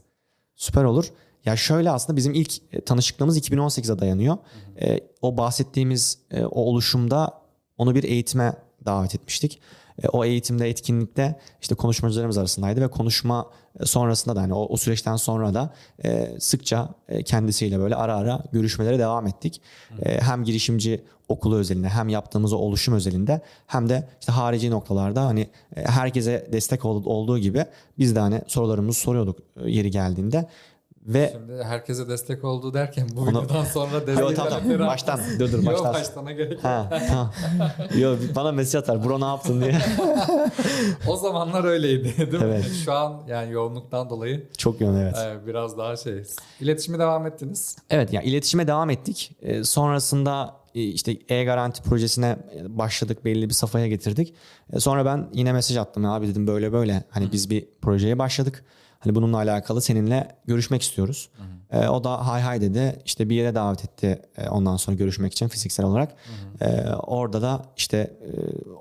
Süper 0.57 0.85
olur. 0.85 1.13
Ya 1.45 1.57
şöyle 1.57 1.91
aslında 1.91 2.17
bizim 2.17 2.35
ilk 2.35 2.53
e, 2.73 2.81
tanışıklığımız 2.81 3.39
2018'e 3.39 3.99
dayanıyor. 3.99 4.37
E, 4.81 5.01
o 5.23 5.37
bahsettiğimiz 5.37 6.19
e, 6.31 6.45
o 6.45 6.61
oluşumda 6.61 7.43
onu 7.79 7.95
bir 7.95 8.05
eğitime 8.05 8.57
davet 8.87 9.15
etmiştik. 9.15 9.61
E, 10.03 10.09
o 10.09 10.25
eğitimde, 10.25 10.69
etkinlikte 10.69 11.41
işte 11.63 11.75
konuşmacılarımız 11.75 12.39
arasındaydı 12.39 12.81
ve 12.81 12.89
konuşma 12.89 13.51
e, 13.81 13.87
sonrasında 13.87 14.37
da 14.37 14.43
hani 14.43 14.55
o, 14.55 14.67
o 14.69 14.77
süreçten 14.77 15.17
sonra 15.17 15.55
da 15.55 15.75
e, 16.05 16.31
sıkça 16.39 16.89
kendisiyle 17.25 17.79
böyle 17.79 17.95
ara 17.97 18.17
ara 18.17 18.43
görüşmelere 18.53 18.99
devam 18.99 19.27
ettik. 19.27 19.61
E, 20.03 20.21
hem 20.21 20.45
girişimci 20.45 21.05
okulu 21.29 21.57
özelinde 21.57 21.89
hem 21.89 22.09
yaptığımız 22.09 22.53
o 22.53 22.57
oluşum 22.57 22.95
özelinde 22.95 23.41
hem 23.67 23.89
de 23.89 24.09
işte 24.21 24.33
harici 24.33 24.71
noktalarda 24.71 25.25
hani 25.25 25.49
herkese 25.75 26.49
destek 26.53 26.85
ol- 26.85 27.05
olduğu 27.05 27.39
gibi 27.39 27.65
biz 27.99 28.17
de 28.17 28.21
hani 28.21 28.43
sorularımızı 28.47 29.01
soruyorduk 29.01 29.39
yeri 29.67 29.91
geldiğinde 29.91 30.49
ve 31.07 31.31
Şimdi 31.33 31.63
herkese 31.65 32.09
destek 32.09 32.45
olduğu 32.45 32.75
derken 32.75 33.09
bu 33.17 33.21
Onu- 33.21 33.29
videodan 33.31 33.65
sonra 33.65 34.07
destek 34.07 34.19
Yo, 34.19 34.35
tamam, 34.35 34.53
tamam. 34.69 34.87
Baştan, 34.87 35.21
dur, 35.39 35.53
dur, 35.53 35.67
baştan. 35.67 35.95
baştana 35.95 36.33
gerek 36.33 36.53
yok. 36.53 36.65
Ha, 36.65 37.01
tamam. 37.09 37.31
Yo, 37.99 38.17
bana 38.37 38.53
mesaj 38.53 38.83
atar. 38.83 39.05
Bro 39.05 39.21
ne 39.21 39.25
yaptın 39.25 39.61
diye. 39.61 39.79
O 41.09 41.17
zamanlar 41.17 41.65
öyleydi 41.65 42.05
değil 42.19 42.29
mi? 42.33 42.39
Evet. 42.45 42.73
Şu 42.85 42.93
an 42.93 43.23
yani 43.29 43.53
yoğunluktan 43.53 44.11
dolayı 44.11 44.49
Çok 44.59 44.81
yoğun 44.81 44.97
evet. 44.97 45.17
e, 45.17 45.47
biraz 45.47 45.79
daha 45.79 45.97
şey. 45.97 46.23
İletişime 46.61 46.99
devam 46.99 47.27
ettiniz. 47.27 47.77
Evet 47.91 48.13
yani 48.13 48.27
iletişime 48.27 48.67
devam 48.67 48.91
ettik. 48.91 49.37
Ee, 49.43 49.65
sonrasında 49.65 50.57
e, 50.75 50.83
işte 50.83 51.17
e-garanti 51.29 51.83
projesine 51.83 52.37
e, 52.57 52.79
başladık 52.79 53.25
belli 53.25 53.49
bir 53.49 53.55
safhaya 53.55 53.87
getirdik. 53.89 54.35
E, 54.73 54.81
sonra 54.81 55.05
ben 55.05 55.29
yine 55.33 55.53
mesaj 55.53 55.77
attım 55.77 56.05
abi 56.05 56.29
dedim 56.29 56.47
böyle 56.47 56.73
böyle 56.73 57.05
hani 57.11 57.33
biz 57.33 57.51
bir 57.51 57.69
projeye 57.83 58.19
başladık. 58.19 58.65
Hani 59.05 59.15
bununla 59.15 59.37
alakalı 59.37 59.83
seninle 59.83 60.29
görüşmek 60.47 60.83
istiyoruz. 60.83 61.31
E, 61.71 61.89
o 61.89 62.05
da 62.05 62.27
hay 62.27 62.43
hay 62.43 62.61
dedi. 62.61 63.03
İşte 63.05 63.29
bir 63.29 63.35
yere 63.35 63.55
davet 63.55 63.85
etti 63.85 64.23
e, 64.37 64.49
ondan 64.49 64.77
sonra 64.77 64.97
görüşmek 64.97 65.33
için 65.33 65.49
fiziksel 65.49 65.87
olarak. 65.87 66.15
E, 66.61 66.87
orada 66.91 67.43
da 67.43 67.63
işte 67.77 67.99
e, 67.99 68.29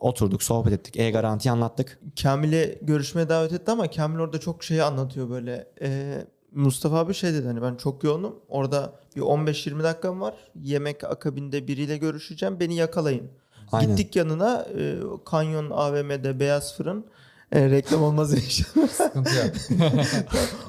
oturduk, 0.02 0.44
sohbet 0.44 0.74
ettik. 0.74 0.98
E-garantiyi 1.00 1.52
anlattık. 1.52 2.00
Kamil'e 2.22 2.80
görüşmeye 2.82 3.30
davet 3.30 3.54
etti 3.54 3.72
ama 3.72 3.88
Kamil 3.88 4.20
orada 4.20 4.40
çok 4.40 4.64
şey 4.64 4.82
anlatıyor 4.82 5.30
böyle. 5.30 5.68
Ee, 5.82 6.26
Mustafa 6.52 6.98
abi 6.98 7.14
şey 7.14 7.34
dedi 7.34 7.48
hani 7.48 7.62
ben 7.62 7.76
çok 7.76 8.04
yoğunum. 8.04 8.36
Orada 8.50 8.94
bir 9.16 9.22
15-20 9.22 9.84
dakikam 9.84 10.22
var. 10.22 10.34
Yemek 10.62 11.04
akabinde 11.04 11.68
biriyle 11.68 11.98
görüşeceğim. 11.98 12.60
Beni 12.60 12.76
yakalayın. 12.76 13.30
Aynen. 13.72 13.96
Gittik 13.96 14.16
yanına 14.16 14.66
e, 14.78 15.00
Kanyon 15.26 15.70
AVM'de 15.70 16.40
Beyaz 16.40 16.78
Fırın. 16.78 17.06
E, 17.54 17.70
reklam 17.70 18.04
olmaz 18.04 18.34
inşallah. 18.34 18.88
Sıkıntı 18.88 19.36
yok. 19.36 19.80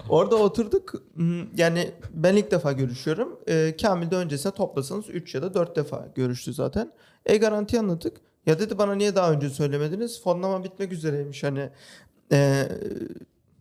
Orada 0.09 0.37
oturduk. 0.37 0.95
Hmm, 1.15 1.57
Yani 1.57 1.91
ben 2.11 2.37
ilk 2.37 2.51
defa 2.51 2.73
görüşüyorum. 2.73 3.41
E, 3.49 3.77
Kamil 3.83 4.11
de 4.11 4.17
öncesine 4.17 4.53
toplasanız 4.53 5.09
3 5.09 5.35
ya 5.35 5.43
da 5.43 5.55
4 5.55 5.77
defa 5.77 6.09
görüştü 6.15 6.53
zaten. 6.53 6.93
E 7.27 7.37
garanti 7.37 7.79
anladık. 7.79 8.17
Ya 8.47 8.59
dedi 8.59 8.79
bana 8.79 8.95
niye 8.95 9.15
daha 9.15 9.33
önce 9.33 9.51
söylemediniz? 9.51 10.23
Fonlama 10.23 10.65
bitmek 10.65 10.93
üzereymiş 10.93 11.43
hani. 11.45 11.71
E, 12.33 12.69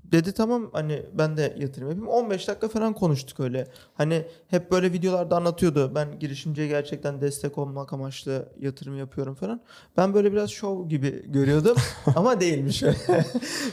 dedi 0.03 0.31
tamam 0.31 0.69
hani 0.73 1.05
ben 1.13 1.37
de 1.37 1.55
yatırım 1.59 1.89
yapayım. 1.89 2.07
15 2.07 2.47
dakika 2.47 2.67
falan 2.67 2.93
konuştuk 2.93 3.39
öyle. 3.39 3.67
Hani 3.93 4.25
hep 4.47 4.71
böyle 4.71 4.93
videolarda 4.93 5.35
anlatıyordu. 5.35 5.91
Ben 5.95 6.19
girişimciye 6.19 6.67
gerçekten 6.67 7.21
destek 7.21 7.57
olmak 7.57 7.93
amaçlı 7.93 8.49
yatırım 8.59 8.97
yapıyorum 8.97 9.35
falan. 9.35 9.61
Ben 9.97 10.13
böyle 10.13 10.31
biraz 10.31 10.49
şov 10.49 10.87
gibi 10.89 11.31
görüyordum 11.31 11.75
ama 12.15 12.39
değilmiş 12.39 12.83
öyle. 12.83 12.97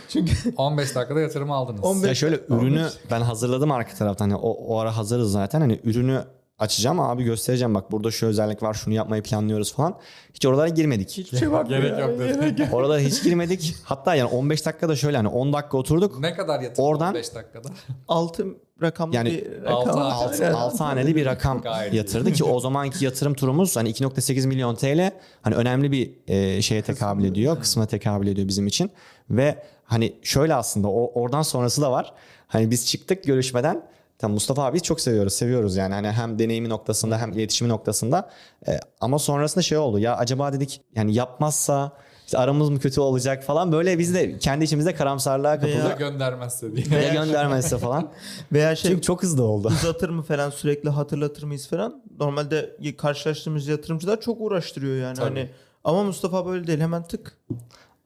Çünkü 0.09 0.33
15 0.57 0.95
dakikada 0.95 1.21
yatırımı 1.21 1.55
aldınız. 1.55 1.85
15 1.85 2.09
Ya 2.09 2.15
şöyle 2.15 2.41
ürünü 2.49 2.89
ben 3.11 3.21
hazırladım 3.21 3.71
arka 3.71 3.95
taraftan. 3.95 4.31
Hani 4.31 4.41
o, 4.41 4.51
o 4.51 4.79
ara 4.79 4.97
hazırız 4.97 5.33
zaten. 5.33 5.61
Hani 5.61 5.81
ürünü 5.85 6.25
açacağım 6.61 7.01
abi 7.01 7.25
göstereceğim 7.25 7.75
bak 7.75 7.93
burada 7.93 8.11
şu 8.11 8.27
özellik 8.27 8.63
var 8.63 8.75
şunu 8.75 8.95
yapmayı 8.95 9.23
planlıyoruz 9.23 9.75
falan. 9.75 9.95
Hiç 10.35 10.47
oralara 10.47 10.69
girmedik. 10.69 11.11
hiçbir 11.11 11.39
şey 11.39 11.53
var 11.53 11.67
Gerek 11.67 11.99
yok 12.01 12.19
dedi. 12.19 12.69
Oralara 12.73 12.99
hiç 13.01 13.23
girmedik. 13.23 13.75
Hatta 13.85 14.15
yani 14.15 14.29
15 14.31 14.67
dakikada 14.67 14.97
şöyle 14.97 15.17
hani 15.17 15.29
10 15.29 15.53
dakika 15.53 15.77
oturduk. 15.79 16.19
Ne 16.21 16.35
kadar 16.35 16.61
yatırım 16.61 16.89
Oradan- 16.89 17.09
15 17.09 17.35
dakikada? 17.35 17.69
altı 18.09 18.47
rakamlı 18.83 19.15
Yani 19.17 19.31
bir 19.31 19.63
rakam. 19.63 19.77
altı- 19.79 19.97
var. 19.99 20.11
altı- 20.13 20.45
Aynen. 20.45 20.55
6 20.55 20.85
haneli 20.85 21.17
bir 21.17 21.27
rakam 21.27 21.61
Gayet 21.63 21.95
yatırdı 21.95 22.33
ki 22.33 22.45
o 22.45 22.61
zamanki 22.61 23.05
yatırım 23.05 23.35
turumuz 23.35 23.77
hani 23.77 23.89
2.8 23.91 24.47
milyon 24.47 24.75
TL 24.75 25.11
hani 25.43 25.55
önemli 25.55 25.93
bir 25.93 26.11
e, 26.29 26.63
şeye 26.63 26.83
tekabül 26.83 27.25
ediyor. 27.25 27.61
Kısma 27.61 27.87
tekabül 27.87 28.27
ediyor 28.27 28.49
bizim 28.49 28.67
için. 28.67 28.91
Ve 29.31 29.63
hani 29.85 30.13
şöyle 30.23 30.55
aslında 30.55 30.89
o 30.89 31.21
oradan 31.23 31.43
sonrası 31.43 31.83
da 31.83 31.91
var. 31.93 32.13
Hani 32.49 32.71
biz 32.71 32.87
çıktık 32.87 33.25
görüşmeden 33.25 33.83
Tamam 34.21 34.35
Mustafa 34.35 34.65
abi 34.65 34.81
çok 34.81 35.01
seviyoruz. 35.01 35.33
Seviyoruz 35.35 35.77
yani 35.77 35.95
hani 35.95 36.11
hem 36.11 36.39
deneyimi 36.39 36.69
noktasında 36.69 37.19
hem 37.19 37.33
iletişimi 37.33 37.71
noktasında. 37.71 38.31
E, 38.69 38.81
ama 39.01 39.19
sonrasında 39.19 39.63
şey 39.63 39.79
oldu. 39.79 39.99
Ya 39.99 40.17
acaba 40.17 40.53
dedik 40.53 40.81
yani 40.95 41.15
yapmazsa 41.15 41.93
işte 42.27 42.39
aramız 42.39 42.71
mı 42.71 42.79
kötü 42.79 43.01
olacak 43.01 43.45
falan 43.45 43.73
böyle 43.73 43.99
biz 43.99 44.15
de 44.15 44.39
kendi 44.39 44.65
içimizde 44.65 44.95
karamsarlığa 44.95 45.61
kapıldık. 45.61 45.99
göndermezse 45.99 46.77
diye. 46.77 47.03
Ya 47.03 47.13
göndermezse 47.15 47.79
falan. 47.79 48.11
Veya 48.53 48.77
şey 48.77 48.91
Çünkü 48.91 49.03
çok 49.03 49.23
hızlı 49.23 49.43
oldu. 49.43 49.69
uzatır 49.69 50.09
mı 50.09 50.23
falan 50.23 50.51
sürekli 50.51 50.91
hatırlatır 50.91 51.43
mıyız 51.43 51.69
falan. 51.69 52.03
Normalde 52.19 52.77
karşılaştığımız 52.99 53.67
yatırımcılar 53.69 54.21
çok 54.21 54.41
uğraştırıyor 54.41 54.97
yani 54.97 55.17
Tabii. 55.17 55.29
hani. 55.29 55.51
Ama 55.85 56.03
Mustafa 56.03 56.47
böyle 56.47 56.67
değil 56.67 56.81
hemen 56.81 57.03
tık 57.03 57.37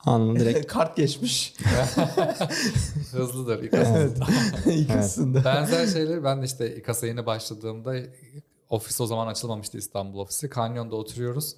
Anladım 0.06 0.36
direkt. 0.40 0.66
kart 0.66 0.96
geçmiş 0.96 1.54
Hızlıdır. 3.12 3.62
ikazsız. 3.62 4.12
ikisinde. 4.66 5.44
Benzer 5.44 5.86
şeyleri 5.86 6.24
ben 6.24 6.40
de 6.42 6.46
işte 6.46 6.76
İKAS'a 6.76 7.06
yeni 7.06 7.26
başladığımda 7.26 7.94
ofis 8.70 9.00
o 9.00 9.06
zaman 9.06 9.26
açılmamıştı 9.26 9.78
İstanbul 9.78 10.18
ofisi. 10.18 10.48
Kanyon'da 10.50 10.96
oturuyoruz. 10.96 11.56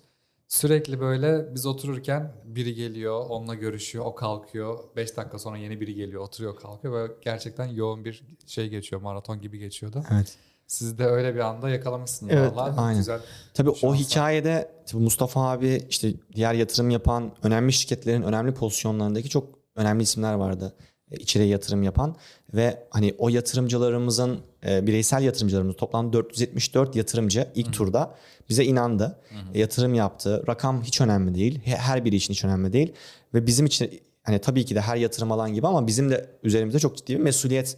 Sürekli 0.48 1.00
böyle 1.00 1.54
biz 1.54 1.66
otururken 1.66 2.32
biri 2.44 2.74
geliyor, 2.74 3.24
onunla 3.28 3.54
görüşüyor, 3.54 4.04
o 4.04 4.14
kalkıyor. 4.14 4.78
5 4.96 5.16
dakika 5.16 5.38
sonra 5.38 5.58
yeni 5.58 5.80
biri 5.80 5.94
geliyor, 5.94 6.22
oturuyor, 6.22 6.56
kalkıyor. 6.56 6.94
Böyle 6.94 7.12
gerçekten 7.22 7.66
yoğun 7.66 8.04
bir 8.04 8.22
şey 8.46 8.68
geçiyor, 8.68 9.02
maraton 9.02 9.40
gibi 9.40 9.58
geçiyordu. 9.58 10.04
Evet. 10.12 10.36
Siz 10.66 10.98
de 10.98 11.04
öyle 11.06 11.34
bir 11.34 11.40
anda 11.40 11.68
yakalamışsınız 11.70 12.32
Evet, 12.34 12.52
vallahi. 12.56 12.80
aynen. 12.80 12.98
Güzel. 12.98 13.20
Tabii 13.54 13.70
o 13.70 13.74
Şanslar. 13.74 13.98
hikayede 13.98 14.70
tabii 14.86 15.02
Mustafa 15.02 15.50
abi 15.50 15.82
işte 15.90 16.12
diğer 16.34 16.54
yatırım 16.54 16.90
yapan 16.90 17.32
önemli 17.42 17.72
şirketlerin 17.72 18.22
önemli 18.22 18.54
pozisyonlarındaki 18.54 19.28
çok 19.28 19.48
önemli 19.76 20.02
isimler 20.02 20.34
vardı. 20.34 20.74
E, 21.10 21.16
içeriye 21.16 21.48
yatırım 21.50 21.82
yapan 21.82 22.16
ve 22.54 22.86
hani 22.90 23.14
o 23.18 23.28
yatırımcılarımızın 23.28 24.38
e, 24.66 24.86
bireysel 24.86 25.22
yatırımcılarımız 25.22 25.76
toplam 25.76 26.12
474 26.12 26.96
yatırımcı 26.96 27.48
ilk 27.54 27.72
turda 27.72 28.14
bize 28.48 28.64
inandı. 28.64 29.18
E, 29.54 29.58
yatırım 29.60 29.94
yaptı. 29.94 30.44
Rakam 30.48 30.82
hiç 30.82 31.00
önemli 31.00 31.34
değil. 31.34 31.60
He- 31.64 31.76
Her 31.76 32.04
biri 32.04 32.16
için 32.16 32.32
hiç 32.34 32.44
önemli 32.44 32.72
değil. 32.72 32.92
Ve 33.34 33.46
bizim 33.46 33.66
için 33.66 34.00
hani 34.22 34.38
tabii 34.38 34.64
ki 34.64 34.74
de 34.74 34.80
her 34.80 34.96
yatırım 34.96 35.32
alan 35.32 35.54
gibi 35.54 35.66
ama 35.66 35.86
bizim 35.86 36.10
de 36.10 36.30
üzerimizde 36.42 36.78
çok 36.78 36.96
ciddi 36.96 37.12
bir 37.18 37.22
mesuliyet 37.22 37.76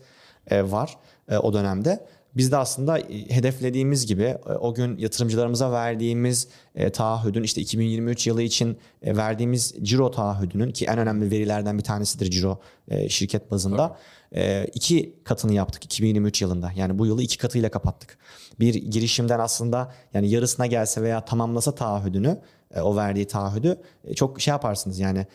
e, 0.50 0.70
var 0.70 0.96
e, 1.28 1.38
o 1.38 1.52
dönemde. 1.52 2.06
Biz 2.36 2.52
de 2.52 2.56
aslında 2.56 2.98
e, 2.98 3.30
hedeflediğimiz 3.30 4.06
gibi 4.06 4.22
e, 4.22 4.36
o 4.60 4.74
gün 4.74 4.98
yatırımcılarımıza 4.98 5.72
verdiğimiz 5.72 6.48
e, 6.74 6.90
taahhüdün 6.90 7.42
işte 7.42 7.60
2023 7.60 8.26
yılı 8.26 8.42
için 8.42 8.78
verdiğimiz 9.02 9.74
ciro 9.82 10.10
taahhüdünün 10.10 10.70
ki 10.70 10.86
en 10.86 10.98
önemli 10.98 11.30
verilerden 11.30 11.78
bir 11.78 11.84
tanesidir 11.84 12.30
ciro 12.30 12.60
şirket 13.08 13.50
bazında 13.50 13.96
e, 14.32 14.64
iki 14.74 15.14
katını 15.24 15.54
yaptık 15.54 15.84
2023 15.84 16.42
yılında. 16.42 16.72
Yani 16.76 16.98
bu 16.98 17.06
yılı 17.06 17.22
iki 17.22 17.38
katıyla 17.38 17.70
kapattık. 17.70 18.18
Bir 18.60 18.74
girişimden 18.74 19.38
aslında 19.38 19.92
yani 20.14 20.30
yarısına 20.30 20.66
gelse 20.66 21.02
veya 21.02 21.24
tamamlasa 21.24 21.74
taahhüdünü 21.74 22.38
o 22.82 22.96
verdiği 22.96 23.26
taahhüdü 23.26 23.80
çok 24.14 24.40
şey 24.40 24.52
yaparsınız 24.52 24.98
yani 24.98 25.26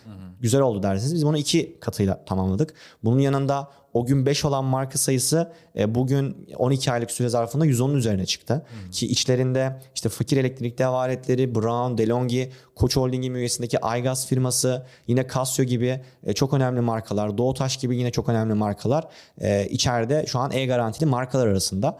güzel 0.44 0.62
oldu 0.62 0.84
dersiniz. 0.84 1.16
Biz 1.16 1.26
bunu 1.26 1.38
iki 1.38 1.80
katıyla 1.80 2.26
tamamladık. 2.26 2.74
Bunun 3.04 3.20
yanında 3.20 3.70
o 3.94 4.06
gün 4.06 4.26
5 4.26 4.46
olan 4.46 4.66
marka 4.66 4.98
sayısı 4.98 5.52
e, 5.76 5.96
bugün 5.96 6.48
12 6.58 6.92
aylık 6.92 7.12
süre 7.12 7.30
zarfında 7.30 7.66
110'un 7.66 7.96
üzerine 7.96 8.26
çıktı. 8.26 8.66
Ki 8.92 9.08
içlerinde 9.08 9.80
işte 9.96 10.10
Fakir 10.10 10.38
Elektrik 10.38 10.78
Devaletleri, 10.78 11.56
Brown, 11.56 11.98
DeLonghi, 11.98 12.52
Koç 12.76 12.98
Holding'in 12.98 13.34
üyesindeki 13.34 13.80
Aygaz 13.80 14.28
firması, 14.28 14.86
yine 15.08 15.28
Casio 15.34 15.66
gibi 15.66 16.02
e, 16.24 16.34
çok 16.34 16.54
önemli 16.54 16.82
markalar, 16.82 17.38
Doğutaş 17.38 17.78
gibi 17.78 17.98
yine 17.98 18.12
çok 18.12 18.30
önemli 18.30 18.54
markalar 18.54 19.08
e, 19.38 19.68
içeride 19.68 20.26
şu 20.28 20.40
an 20.40 20.52
e-garantili 20.52 21.06
markalar 21.06 21.48
arasında. 21.48 21.98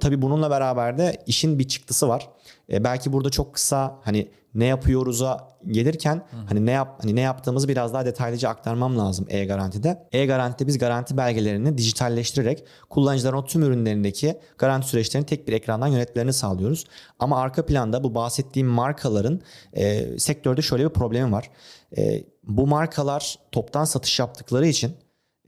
Tabii 0.00 0.22
bununla 0.22 0.50
beraber 0.50 0.98
de 0.98 1.22
işin 1.26 1.58
bir 1.58 1.68
çıktısı 1.68 2.08
var. 2.08 2.28
Belki 2.70 3.12
burada 3.12 3.30
çok 3.30 3.54
kısa 3.54 3.98
hani 4.02 4.28
ne 4.54 4.64
yapıyoruz'a 4.64 5.48
gelirken 5.66 6.22
hani 6.46 6.66
ne 6.66 6.70
yap 6.70 6.98
hani 7.02 7.16
ne 7.16 7.20
yaptığımızı 7.20 7.68
biraz 7.70 7.94
daha 7.94 8.04
detaylıca 8.04 8.48
aktarmam 8.48 8.98
lazım 8.98 9.26
e-garantide. 9.28 10.06
E-garantide 10.12 10.68
biz 10.68 10.78
garanti 10.78 11.16
belgelerini 11.16 11.78
dijitalleştirerek 11.78 12.64
kullanıcıların 12.90 13.36
o 13.36 13.44
tüm 13.44 13.62
ürünlerindeki 13.62 14.38
garanti 14.58 14.88
süreçlerini 14.88 15.26
tek 15.26 15.48
bir 15.48 15.52
ekrandan 15.52 15.86
yönetmelerini 15.86 16.32
sağlıyoruz. 16.32 16.84
Ama 17.18 17.40
arka 17.40 17.66
planda 17.66 18.04
bu 18.04 18.14
bahsettiğim 18.14 18.68
markaların 18.68 19.40
e, 19.72 20.18
sektörde 20.18 20.62
şöyle 20.62 20.84
bir 20.84 20.90
problemi 20.90 21.32
var. 21.32 21.50
E, 21.96 22.24
bu 22.44 22.66
markalar 22.66 23.38
toptan 23.52 23.84
satış 23.84 24.18
yaptıkları 24.18 24.66
için 24.66 24.94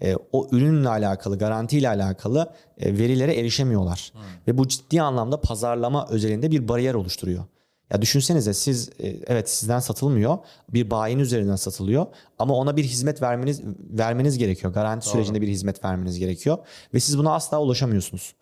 e, 0.03 0.17
o 0.33 0.49
ürünle 0.53 0.89
alakalı, 0.89 1.39
garantiyle 1.39 1.89
alakalı 1.89 2.53
e, 2.79 2.99
verilere 2.99 3.35
erişemiyorlar. 3.35 4.13
Ve 4.49 4.59
bu 4.59 4.69
ciddi 4.69 5.03
anlamda 5.03 5.41
pazarlama 5.41 6.07
özelinde 6.11 6.51
bir 6.51 6.69
bariyer 6.69 6.95
oluşturuyor. 6.95 7.45
Ya 7.91 8.03
düşünsenize 8.03 8.55
siz 8.55 8.91
e, 8.99 9.09
evet 9.27 9.51
sizden 9.51 9.81
satılmıyor. 9.81 10.39
Bir 10.69 10.91
bayinin 10.91 11.23
üzerinden 11.23 11.57
satılıyor 11.57 12.07
ama 12.39 12.55
ona 12.55 12.77
bir 12.77 12.85
hizmet 12.85 13.23
vermeniz 13.23 13.63
vermeniz 13.91 14.39
gerekiyor. 14.39 14.73
Garanti 14.73 15.09
sürecinde 15.09 15.41
bir 15.41 15.49
hizmet 15.49 15.85
vermeniz 15.85 16.19
gerekiyor 16.19 16.59
ve 16.95 17.01
siz 17.01 17.19
buna 17.19 17.35
asla 17.35 17.61
ulaşamıyorsunuz. 17.61 18.35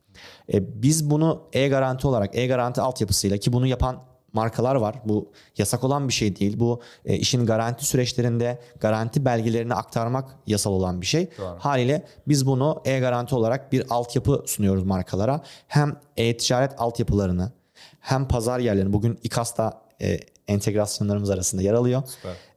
E, 0.52 0.82
biz 0.82 1.10
bunu 1.10 1.42
e-garanti 1.52 2.06
olarak 2.06 2.36
e-garanti 2.36 2.80
altyapısıyla 2.80 3.36
ki 3.36 3.52
bunu 3.52 3.66
yapan 3.66 4.02
markalar 4.32 4.74
var. 4.74 4.94
Bu 5.04 5.32
yasak 5.58 5.84
olan 5.84 6.08
bir 6.08 6.12
şey 6.12 6.36
değil. 6.36 6.60
Bu 6.60 6.80
e, 7.04 7.16
işin 7.16 7.46
garanti 7.46 7.84
süreçlerinde 7.84 8.58
garanti 8.80 9.24
belgelerini 9.24 9.74
aktarmak 9.74 10.36
yasal 10.46 10.72
olan 10.72 11.00
bir 11.00 11.06
şey. 11.06 11.28
Doğru. 11.38 11.56
Haliyle 11.58 12.06
biz 12.28 12.46
bunu 12.46 12.82
e-garanti 12.84 13.34
olarak 13.34 13.72
bir 13.72 13.84
altyapı 13.90 14.42
sunuyoruz 14.46 14.84
markalara. 14.84 15.40
Hem 15.68 15.96
e-ticaret 16.16 16.72
altyapılarını 16.78 17.52
hem 18.00 18.28
pazar 18.28 18.60
yerlerini 18.60 18.92
bugün 18.92 19.18
İKAS'ta 19.22 19.82
e, 20.02 20.20
entegrasyonlarımız 20.48 21.30
arasında 21.30 21.62
yer 21.62 21.74
alıyor. 21.74 22.02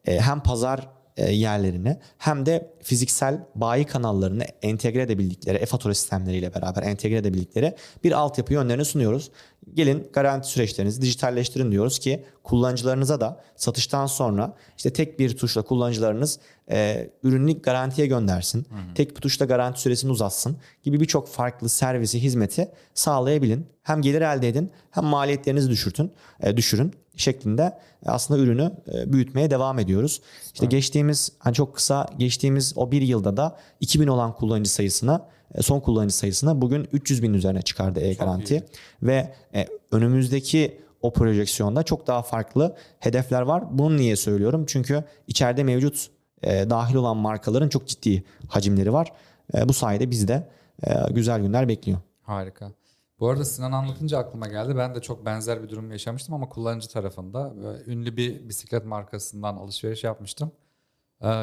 E, 0.05 0.19
hem 0.19 0.39
pazar 0.39 0.89
e, 1.17 1.31
yerlerini 1.31 1.99
hem 2.17 2.45
de 2.45 2.73
fiziksel 2.81 3.47
bayi 3.55 3.85
kanallarını 3.85 4.43
entegre 4.61 5.01
edebildikleri 5.01 5.57
e-fatura 5.57 5.93
sistemleriyle 5.93 6.53
beraber 6.53 6.83
entegre 6.83 7.17
edebildikleri 7.17 7.75
bir 8.03 8.11
altyapı 8.11 8.53
yönlerini 8.53 8.85
sunuyoruz. 8.85 9.31
Gelin 9.73 10.09
garanti 10.13 10.47
süreçlerinizi 10.47 11.01
dijitalleştirin 11.01 11.71
diyoruz 11.71 11.99
ki 11.99 12.25
kullanıcılarınıza 12.43 13.21
da 13.21 13.41
satıştan 13.55 14.05
sonra 14.05 14.55
işte 14.77 14.93
tek 14.93 15.19
bir 15.19 15.37
tuşla 15.37 15.61
kullanıcılarınız 15.61 16.39
e, 16.71 17.09
ürünü 17.23 17.61
garantiye 17.61 18.07
göndersin. 18.07 18.65
Tek 18.95 19.15
bir 19.15 19.21
tuşla 19.21 19.45
garanti 19.45 19.81
süresini 19.81 20.11
uzatsın 20.11 20.57
gibi 20.83 20.99
birçok 20.99 21.27
farklı 21.27 21.69
servisi, 21.69 22.23
hizmeti 22.23 22.71
sağlayabilin. 22.93 23.67
Hem 23.83 24.01
gelir 24.01 24.21
elde 24.21 24.47
edin 24.47 24.71
hem 24.91 25.03
maliyetlerinizi 25.03 25.69
düşürtün, 25.69 26.11
e, 26.39 26.57
düşürün 26.57 26.93
şeklinde 27.15 27.79
aslında 28.05 28.39
ürünü 28.39 28.71
e, 28.93 29.13
büyütmeye 29.13 29.49
devam 29.49 29.79
ediyoruz. 29.79 30.21
İşte 30.53 30.65
geçtiğimiz 30.65 31.31
hani 31.39 31.53
çok 31.53 31.75
kısa 31.75 32.07
geçtiğimiz 32.17 32.73
o 32.75 32.91
bir 32.91 33.01
yılda 33.01 33.37
da 33.37 33.59
2000 33.79 34.07
olan 34.07 34.35
kullanıcı 34.35 34.71
sayısına 34.71 35.27
e, 35.55 35.61
son 35.61 35.79
kullanıcı 35.79 36.15
sayısına 36.15 36.61
bugün 36.61 36.87
300 36.93 37.23
bin 37.23 37.33
üzerine 37.33 37.61
çıkardı 37.61 37.99
e-garanti 37.99 38.65
ve 39.03 39.33
e, 39.55 39.67
önümüzdeki 39.91 40.83
o 41.01 41.13
projeksiyonda 41.13 41.83
çok 41.83 42.07
daha 42.07 42.21
farklı 42.21 42.75
hedefler 42.99 43.41
var. 43.41 43.63
Bunu 43.71 43.97
niye 43.97 44.15
söylüyorum? 44.15 44.65
Çünkü 44.67 45.03
içeride 45.27 45.63
mevcut 45.63 46.09
e, 46.43 46.69
dahil 46.69 46.95
olan 46.95 47.17
markaların 47.17 47.69
çok 47.69 47.87
ciddi 47.87 48.23
hacimleri 48.47 48.93
var. 48.93 49.13
E, 49.55 49.69
bu 49.69 49.73
sayede 49.73 50.11
bizde 50.11 50.49
e, 50.87 50.93
güzel 51.11 51.41
günler 51.41 51.67
bekliyor. 51.67 51.97
Harika. 52.21 52.71
Bu 53.19 53.29
arada 53.29 53.45
Sinan 53.45 53.71
anlatınca 53.71 54.17
aklıma 54.17 54.47
geldi. 54.47 54.77
Ben 54.77 54.95
de 54.95 55.01
çok 55.01 55.25
benzer 55.25 55.63
bir 55.63 55.69
durum 55.69 55.91
yaşamıştım 55.91 56.35
ama 56.35 56.49
kullanıcı 56.49 56.89
tarafında. 56.89 57.53
Ünlü 57.87 58.17
bir 58.17 58.49
bisiklet 58.49 58.85
markasından 58.85 59.55
alışveriş 59.55 60.03
yapmıştım. 60.03 60.51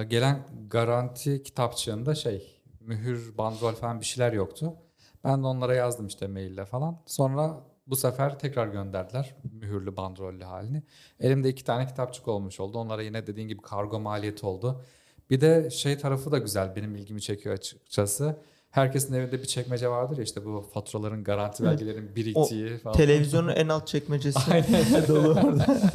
Gelen 0.08 0.38
garanti 0.70 1.42
kitapçığında 1.42 2.14
şey 2.14 2.60
mühür, 2.80 3.38
bandrol 3.38 3.72
falan 3.72 4.00
bir 4.00 4.04
şeyler 4.04 4.32
yoktu. 4.32 4.74
Ben 5.24 5.42
de 5.42 5.46
onlara 5.46 5.74
yazdım 5.74 6.06
işte 6.06 6.26
maille 6.26 6.64
falan. 6.64 6.96
Sonra 7.06 7.60
bu 7.90 7.96
sefer 7.96 8.38
tekrar 8.38 8.66
gönderdiler 8.68 9.34
mühürlü 9.60 9.96
bandrollü 9.96 10.44
halini. 10.44 10.82
Elimde 11.20 11.48
iki 11.48 11.64
tane 11.64 11.86
kitapçık 11.86 12.28
olmuş 12.28 12.60
oldu. 12.60 12.78
Onlara 12.78 13.02
yine 13.02 13.26
dediğin 13.26 13.48
gibi 13.48 13.62
kargo 13.62 14.00
maliyeti 14.00 14.46
oldu. 14.46 14.82
Bir 15.30 15.40
de 15.40 15.70
şey 15.70 15.98
tarafı 15.98 16.32
da 16.32 16.38
güzel 16.38 16.76
benim 16.76 16.96
ilgimi 16.96 17.22
çekiyor 17.22 17.54
açıkçası. 17.54 18.36
Herkesin 18.70 19.14
evinde 19.14 19.42
bir 19.42 19.46
çekmece 19.46 19.88
vardır 19.88 20.16
ya 20.16 20.24
işte 20.24 20.44
bu 20.44 20.70
faturaların 20.74 21.24
garanti 21.24 21.64
belgelerin 21.64 22.16
biriktiği 22.16 22.78
falan. 22.78 22.96
Televizyonun 22.96 23.48
en 23.48 23.68
alt 23.68 23.86
çekmecesi 23.86 24.38
Aynen. 24.52 25.08
dolu 25.08 25.28
orada. 25.28 25.66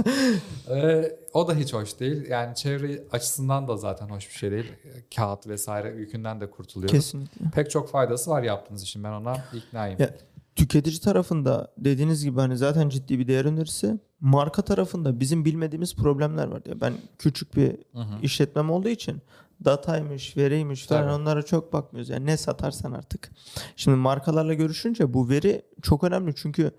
Ee, 0.70 1.16
o 1.34 1.48
da 1.48 1.56
hiç 1.56 1.74
hoş 1.74 2.00
değil. 2.00 2.30
Yani 2.30 2.56
çevre 2.56 3.04
açısından 3.12 3.68
da 3.68 3.78
zaten 3.78 4.08
hoş 4.10 4.30
bir 4.30 4.34
şey 4.34 4.52
değil. 4.52 4.72
Kağıt 5.16 5.48
vesaire 5.48 5.90
yükünden 5.90 6.42
de 6.42 6.52
kurtuluyoruz. 6.52 6.92
Kesinlikle. 6.96 7.46
Pek 7.56 7.72
çok 7.72 7.90
faydası 7.90 8.32
var 8.32 8.44
yaptığınız 8.44 8.84
için. 8.84 9.04
Ben 9.04 9.12
ona 9.12 9.44
iknayım. 9.54 10.02
Ya, 10.02 10.10
tüketici 10.56 11.00
tarafında 11.00 11.74
dediğiniz 11.78 12.24
gibi 12.24 12.40
hani 12.40 12.58
zaten 12.58 12.90
ciddi 12.90 13.20
bir 13.20 13.28
değer 13.28 13.46
önerisi. 13.46 14.00
Marka 14.20 14.62
tarafında 14.62 15.20
bizim 15.20 15.46
bilmediğimiz 15.46 15.96
problemler 15.96 16.48
var. 16.48 16.62
Ya 16.66 16.82
ben 16.82 16.94
küçük 17.20 17.56
bir 17.56 17.68
Hı 17.68 18.02
hı. 18.02 18.22
işletmem 18.22 18.72
olduğu 18.72 18.90
için 18.90 19.22
dataymış, 19.66 20.38
veriymiş 20.38 20.88
falan 20.88 21.04
Tabii. 21.04 21.14
onlara 21.14 21.44
çok 21.44 21.74
bakmıyoruz. 21.74 22.10
Yani 22.10 22.26
ne 22.26 22.38
satarsan 22.38 22.92
artık. 22.92 23.32
Şimdi 23.76 23.98
markalarla 23.98 24.54
görüşünce 24.54 25.14
bu 25.14 25.30
veri 25.30 25.62
çok 25.82 26.04
önemli 26.04 26.36
çünkü 26.36 26.72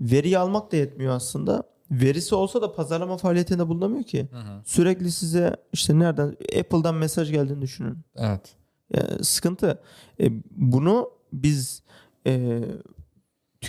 veriyi 0.00 0.38
almak 0.38 0.72
da 0.72 0.76
yetmiyor 0.76 1.14
aslında. 1.14 1.62
Verisi 1.90 2.34
olsa 2.34 2.62
da 2.62 2.72
pazarlama 2.72 3.16
faaliyetinde 3.16 3.68
bulunamıyor 3.68 4.04
ki. 4.04 4.28
Hı 4.32 4.38
hı. 4.38 4.62
Sürekli 4.64 5.12
size 5.12 5.56
işte 5.72 5.98
nereden 5.98 6.36
Apple'dan 6.58 6.94
mesaj 6.94 7.30
geldiğini 7.30 7.62
düşünün. 7.62 7.98
Evet. 8.16 8.56
Ya, 8.94 9.02
sıkıntı. 9.22 9.78
E, 10.20 10.30
bunu 10.50 11.10
biz 11.32 11.82
e, 12.26 12.60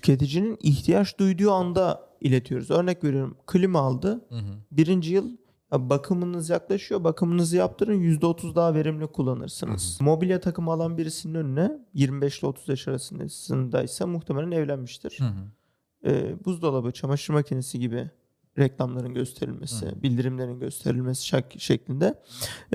tüketicinin 0.01 0.57
ihtiyaç 0.61 1.19
duyduğu 1.19 1.51
anda 1.51 2.09
iletiyoruz. 2.21 2.71
Örnek 2.71 3.03
veriyorum 3.03 3.37
klima 3.47 3.79
aldı. 3.79 4.25
Hı 4.29 4.35
hı. 4.35 4.53
Birinci 4.71 5.13
yıl 5.13 5.37
bakımınız 5.71 6.49
yaklaşıyor. 6.49 7.03
Bakımınızı 7.03 7.57
yaptırın. 7.57 8.01
%30 8.01 8.55
daha 8.55 8.73
verimli 8.73 9.07
kullanırsınız. 9.07 9.97
Mobilya 10.01 10.39
takımı 10.41 10.71
alan 10.71 10.97
birisinin 10.97 11.33
önüne 11.35 11.71
25 11.93 12.39
ile 12.39 12.47
30 12.47 12.69
yaş 12.69 12.87
arasındaysa 12.87 14.07
muhtemelen 14.07 14.51
evlenmiştir. 14.51 15.19
Hı 15.19 15.23
hı. 15.23 16.11
E, 16.11 16.45
buzdolabı, 16.45 16.91
çamaşır 16.91 17.33
makinesi 17.33 17.79
gibi 17.79 18.09
reklamların 18.57 19.13
gösterilmesi, 19.13 19.85
Hı. 19.85 20.03
bildirimlerin 20.03 20.59
gösterilmesi 20.59 21.35
şak- 21.35 21.59
şeklinde. 21.59 22.21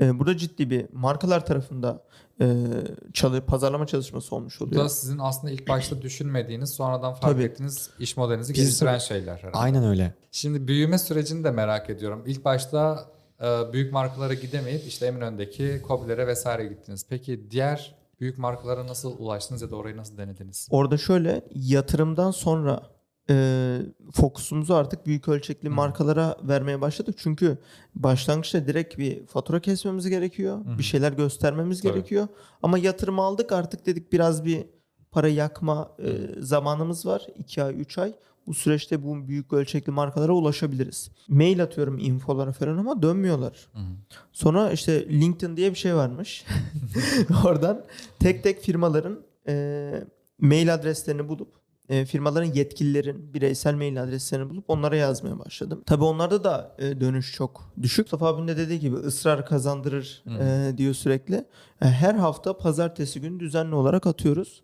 E, 0.01 0.19
burada 0.19 0.37
ciddi 0.37 0.69
bir 0.69 0.85
markalar 0.93 1.45
tarafında 1.45 2.03
e, 2.41 2.45
çalı, 3.13 3.41
pazarlama 3.45 3.87
çalışması 3.87 4.35
olmuş 4.35 4.59
Bu 4.59 4.63
oluyor. 4.63 4.83
da 4.85 4.89
sizin 4.89 5.17
aslında 5.19 5.53
ilk 5.53 5.67
başta 5.67 6.01
düşünmediğiniz, 6.01 6.69
sonradan 6.69 7.13
fark 7.13 7.21
Tabii. 7.33 7.43
ettiğiniz 7.43 7.89
iş 7.99 8.17
modelinizi 8.17 8.53
Biz- 8.53 8.61
geliştiren 8.63 8.97
şeyler 8.97 9.37
herhalde. 9.37 9.57
Aynen 9.57 9.83
öyle. 9.83 10.13
Şimdi 10.31 10.67
büyüme 10.67 10.97
sürecini 10.99 11.43
de 11.43 11.51
merak 11.51 11.89
ediyorum. 11.89 12.23
İlk 12.25 12.45
başta 12.45 13.05
e, 13.41 13.73
büyük 13.73 13.93
markalara 13.93 14.33
gidemeyip 14.33 14.87
işte 14.87 15.05
Eminönü'ndeki 15.05 15.81
Kobiler'e 15.87 16.27
vesaire 16.27 16.65
gittiniz. 16.65 17.05
Peki 17.09 17.51
diğer 17.51 17.95
büyük 18.19 18.37
markalara 18.37 18.87
nasıl 18.87 19.17
ulaştınız 19.19 19.61
ya 19.61 19.71
da 19.71 19.75
orayı 19.75 19.97
nasıl 19.97 20.17
denediniz? 20.17 20.67
Orada 20.71 20.97
şöyle 20.97 21.41
yatırımdan 21.55 22.31
sonra 22.31 22.81
e, 23.29 23.77
fokusumuzu 24.13 24.73
artık 24.73 25.05
büyük 25.05 25.27
ölçekli 25.27 25.69
markalara 25.69 26.37
vermeye 26.43 26.81
başladık. 26.81 27.15
Çünkü 27.17 27.57
başlangıçta 27.95 28.67
direkt 28.67 28.97
bir 28.97 29.25
fatura 29.25 29.59
kesmemiz 29.59 30.09
gerekiyor. 30.09 30.65
Hı 30.65 30.69
hı. 30.69 30.77
Bir 30.77 30.83
şeyler 30.83 31.11
göstermemiz 31.11 31.81
Tabii. 31.81 31.93
gerekiyor. 31.93 32.27
Ama 32.63 32.77
yatırım 32.77 33.19
aldık 33.19 33.51
artık 33.51 33.85
dedik 33.85 34.13
biraz 34.13 34.45
bir 34.45 34.65
para 35.11 35.27
yakma 35.27 35.91
e, 35.99 36.41
zamanımız 36.41 37.05
var. 37.05 37.27
2 37.37 37.63
ay 37.63 37.81
3 37.81 37.97
ay. 37.97 38.13
Bu 38.47 38.53
süreçte 38.53 39.03
bu 39.03 39.27
büyük 39.27 39.53
ölçekli 39.53 39.91
markalara 39.91 40.33
ulaşabiliriz. 40.33 41.11
Mail 41.27 41.63
atıyorum 41.63 41.97
infolara 41.97 42.51
falan 42.51 42.77
ama 42.77 43.01
dönmüyorlar. 43.01 43.69
Hı 43.73 43.79
hı. 43.79 43.83
Sonra 44.31 44.71
işte 44.71 45.09
LinkedIn 45.09 45.57
diye 45.57 45.71
bir 45.71 45.77
şey 45.77 45.95
varmış. 45.95 46.45
Oradan 47.45 47.83
tek 48.19 48.43
tek 48.43 48.61
firmaların 48.61 49.19
e, 49.47 50.03
mail 50.39 50.73
adreslerini 50.73 51.29
bulup 51.29 51.62
e, 51.89 52.05
firmaların 52.05 52.53
yetkililerin 52.53 53.33
bireysel 53.33 53.75
mail 53.75 54.03
adreslerini 54.03 54.49
bulup 54.49 54.65
onlara 54.67 54.95
yazmaya 54.95 55.39
başladım. 55.39 55.83
Tabii 55.85 56.03
onlarda 56.03 56.43
da 56.43 56.75
e, 56.79 57.01
dönüş 57.01 57.33
çok 57.33 57.73
düşük. 57.81 58.05
Mustafa 58.05 58.27
abinin 58.27 58.47
de 58.47 58.57
dediği 58.57 58.79
gibi 58.79 58.95
ısrar 58.95 59.45
kazandırır 59.45 60.23
e, 60.41 60.77
diyor 60.77 60.93
sürekli. 60.93 61.35
E, 61.81 61.85
her 61.85 62.15
hafta 62.15 62.57
pazartesi 62.57 63.21
günü 63.21 63.39
düzenli 63.39 63.75
olarak 63.75 64.07
atıyoruz. 64.07 64.63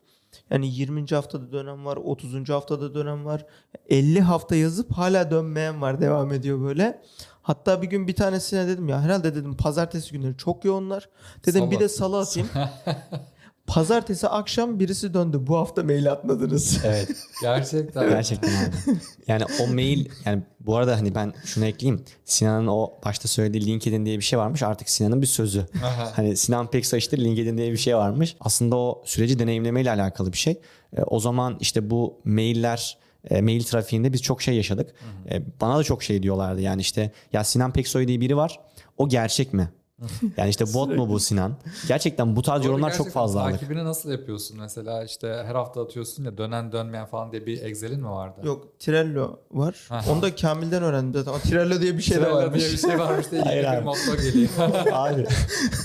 Yani 0.52 0.68
20. 0.68 1.06
haftada 1.06 1.52
dönem 1.52 1.86
var, 1.86 1.98
30. 1.98 2.50
haftada 2.50 2.94
dönem 2.94 3.26
var. 3.26 3.46
50 3.90 4.22
hafta 4.22 4.56
yazıp 4.56 4.92
hala 4.92 5.32
dönmeyen 5.32 5.82
var, 5.82 6.02
devam 6.02 6.34
ediyor 6.34 6.62
böyle. 6.62 7.02
Hatta 7.42 7.82
bir 7.82 7.88
gün 7.88 8.08
bir 8.08 8.16
tanesine 8.16 8.68
dedim 8.68 8.90
ya 8.90 9.02
herhalde 9.02 9.36
dedim 9.36 9.58
pazartesi 9.58 10.12
günleri 10.12 10.38
çok 10.38 10.66
yoğunlar. 10.66 11.10
Dedim 11.46 11.60
Salı 11.60 11.72
bir 11.72 11.80
de 11.80 11.90
salı 11.90 12.20
atayım. 12.20 12.50
Pazartesi 13.70 14.28
akşam 14.28 14.80
birisi 14.80 15.14
döndü. 15.14 15.38
Bu 15.48 15.58
hafta 15.58 15.84
mail 15.84 16.12
atmadınız. 16.12 16.80
Evet. 16.86 17.10
Gerçekten. 17.42 18.10
Gerçekten 18.10 18.50
abi. 18.50 18.98
Yani 19.28 19.44
o 19.62 19.68
mail 19.68 20.06
yani 20.26 20.44
bu 20.60 20.76
arada 20.76 20.98
hani 20.98 21.16
ben 21.16 21.34
şunu 21.46 21.66
ekleyeyim. 21.66 22.06
Sinan'ın 22.26 22.68
o 22.68 22.94
başta 23.06 23.28
söylediği 23.28 23.66
LinkedIn 23.66 24.06
diye 24.06 24.18
bir 24.18 24.24
şey 24.24 24.40
varmış. 24.40 24.64
Artık 24.64 24.90
Sinan'ın 24.90 25.22
bir 25.22 25.28
sözü. 25.28 25.66
Aha. 25.86 26.12
Hani 26.16 26.38
Sinan 26.38 26.72
Peksaç'ta 26.72 27.18
LinkedIn 27.18 27.58
diye 27.58 27.72
bir 27.72 27.78
şey 27.78 27.96
varmış. 27.96 28.36
Aslında 28.40 28.78
o 28.78 29.04
süreci 29.06 29.40
deneyimlemeyle 29.40 29.92
alakalı 29.92 30.34
bir 30.34 30.38
şey. 30.38 30.60
E, 30.98 31.04
o 31.04 31.20
zaman 31.20 31.58
işte 31.60 31.90
bu 31.90 32.22
mailler 32.26 32.98
e, 33.30 33.42
mail 33.42 33.64
trafiğinde 33.64 34.14
biz 34.14 34.22
çok 34.22 34.42
şey 34.42 34.56
yaşadık. 34.56 34.94
E, 35.32 35.42
bana 35.62 35.78
da 35.78 35.84
çok 35.84 36.04
şey 36.04 36.24
diyorlardı. 36.24 36.62
Yani 36.62 36.82
işte 36.82 37.12
ya 37.34 37.44
Sinan 37.44 37.74
Peksoy 37.74 38.08
diye 38.08 38.22
biri 38.22 38.38
var. 38.38 38.60
O 38.98 39.10
gerçek 39.10 39.54
mi? 39.54 39.70
Yani 40.38 40.50
işte 40.50 40.74
bot 40.74 40.90
mu 40.96 41.10
bu 41.10 41.20
Sinan? 41.20 41.56
Gerçekten 41.88 42.36
bu 42.36 42.42
tarz 42.42 42.66
yorumlar 42.66 42.94
çok 42.94 43.10
fazla 43.10 43.42
aldık. 43.42 43.60
Takibini 43.60 43.86
nasıl 43.86 44.12
yapıyorsun 44.12 44.60
mesela 44.60 45.04
işte 45.04 45.44
her 45.46 45.56
hafta 45.56 45.84
atıyorsun 45.84 46.24
ya 46.24 46.38
dönen 46.38 46.72
dönmeyen 46.72 47.06
falan 47.06 47.32
diye 47.32 47.46
bir 47.46 47.62
Excel'in 47.62 48.00
mi 48.00 48.10
vardı? 48.10 48.42
Yok 48.44 48.80
Trello 48.80 49.40
var. 49.52 49.90
Onu 50.10 50.22
da 50.22 50.36
Kamil'den 50.36 50.84
öğrendim 50.84 51.14
zaten. 51.14 51.32
Ama 51.32 51.42
Trello 51.42 51.82
diye 51.82 51.98
bir 51.98 52.02
şey 52.02 52.18
de 52.18 52.22
Trello 52.22 52.36
varmış. 52.36 52.60
diye 52.60 52.72
bir 52.72 52.78
şey 52.78 53.00
varmış 53.00 53.32
diye 53.32 53.42
Hayır 53.46 53.64
ilk 53.64 53.72
bir 53.72 53.78
abi. 53.78 53.86
motto 53.86 54.16
geliyor. 54.24 54.50
Abi 54.92 55.26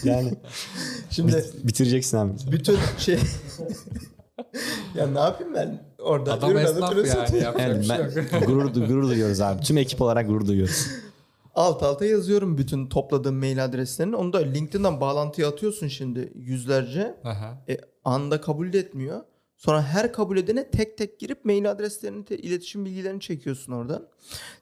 yani 0.05 0.35
Şimdi 1.11 1.45
bitireceksin 1.65 2.17
abi. 2.17 2.33
bütün 2.53 2.79
şey... 2.99 3.19
ya 4.95 5.07
ne 5.07 5.19
yapayım 5.21 5.55
ben 5.55 5.83
orada? 5.99 6.33
Adam 6.33 6.51
Ürün 6.51 6.65
alıp 6.65 6.77
esnaf 6.79 6.97
yani 6.97 7.07
satıyorum. 7.07 7.45
yapacak 7.45 7.81
bir 7.81 7.85
şey 7.85 8.25
ben, 8.33 8.39
yok. 8.39 8.47
gurur, 8.47 8.87
gurur 8.87 9.09
duyuyoruz 9.09 9.41
abi. 9.41 9.63
Tüm 9.63 9.79
ekip 9.79 10.01
olarak 10.01 10.29
gurur 10.29 10.47
duyuyoruz. 10.47 10.87
Alt 11.55 11.83
alta 11.83 12.05
yazıyorum 12.05 12.59
bütün 12.59 12.87
topladığım 12.89 13.37
mail 13.37 13.65
adreslerini. 13.65 14.17
Onu 14.17 14.33
da 14.33 14.39
LinkedIn'den 14.39 15.01
bağlantıya 15.01 15.49
atıyorsun 15.49 15.89
şimdi 15.89 16.33
yüzlerce. 16.35 17.15
Aha. 17.25 17.65
E, 17.69 17.77
anda 18.05 18.41
kabul 18.41 18.75
etmiyor. 18.75 19.21
Sonra 19.57 19.83
her 19.83 20.13
kabul 20.13 20.37
edene 20.37 20.71
tek 20.71 20.99
tek 20.99 21.21
girip 21.21 21.45
mail 21.45 21.71
adreslerini, 21.71 22.25
te- 22.25 22.39
iletişim 22.39 22.85
bilgilerini 22.85 23.21
çekiyorsun 23.21 23.73
oradan. 23.73 24.07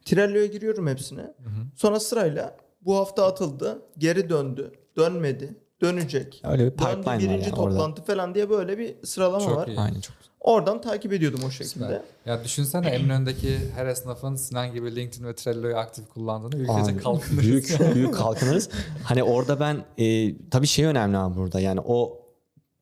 Trello'ya 0.05 0.47
giriyorum 0.47 0.87
hepsine. 0.87 1.35
Sonra 1.77 2.01
sırayla 2.01 2.57
bu 2.81 2.97
hafta 2.97 3.27
atıldı, 3.27 3.83
geri 3.99 4.29
döndü, 4.31 4.73
dönmedi, 4.97 5.57
dönecek. 5.81 6.43
Öyle 6.45 6.65
bir 6.73 6.79
Döndü 6.79 6.91
pipeline 6.97 7.07
var 7.07 7.19
birinci 7.19 7.49
yani 7.51 7.61
orada. 7.61 7.77
toplantı 7.77 8.03
falan 8.03 8.35
diye 8.35 8.51
böyle 8.51 8.79
bir 8.79 8.95
sıralama 9.05 9.45
Çok 9.45 9.57
var. 9.57 9.67
iyi. 9.67 9.79
Aynen 9.81 10.01
çok. 10.01 10.17
Oradan 10.43 10.81
takip 10.81 11.13
ediyordum 11.13 11.41
o 11.47 11.51
şekilde. 11.51 11.85
Süper. 11.85 12.01
Ya 12.27 12.45
düşünsene 12.45 12.89
Eminönü'ndeki 12.91 13.59
her 13.77 13.87
esnafın 13.87 14.37
Sinan 14.37 14.73
gibi 14.73 14.97
LinkedIn 14.97 15.25
ve 15.25 15.35
Trello'yu 15.35 15.77
aktif 15.77 16.09
kullandığını 16.09 16.61
ülkece 16.61 16.97
kalkınırız. 16.97 17.49
Büyük, 17.49 17.79
büyük 17.95 18.15
kalkınırız. 18.15 18.69
Hani 19.05 19.23
orada 19.23 19.61
ben 19.61 19.85
e, 19.99 20.35
tabii 20.51 20.67
şey 20.67 20.85
önemli 20.85 21.17
abi 21.17 21.37
burada 21.37 21.61
yani 21.61 21.81
o 21.85 22.19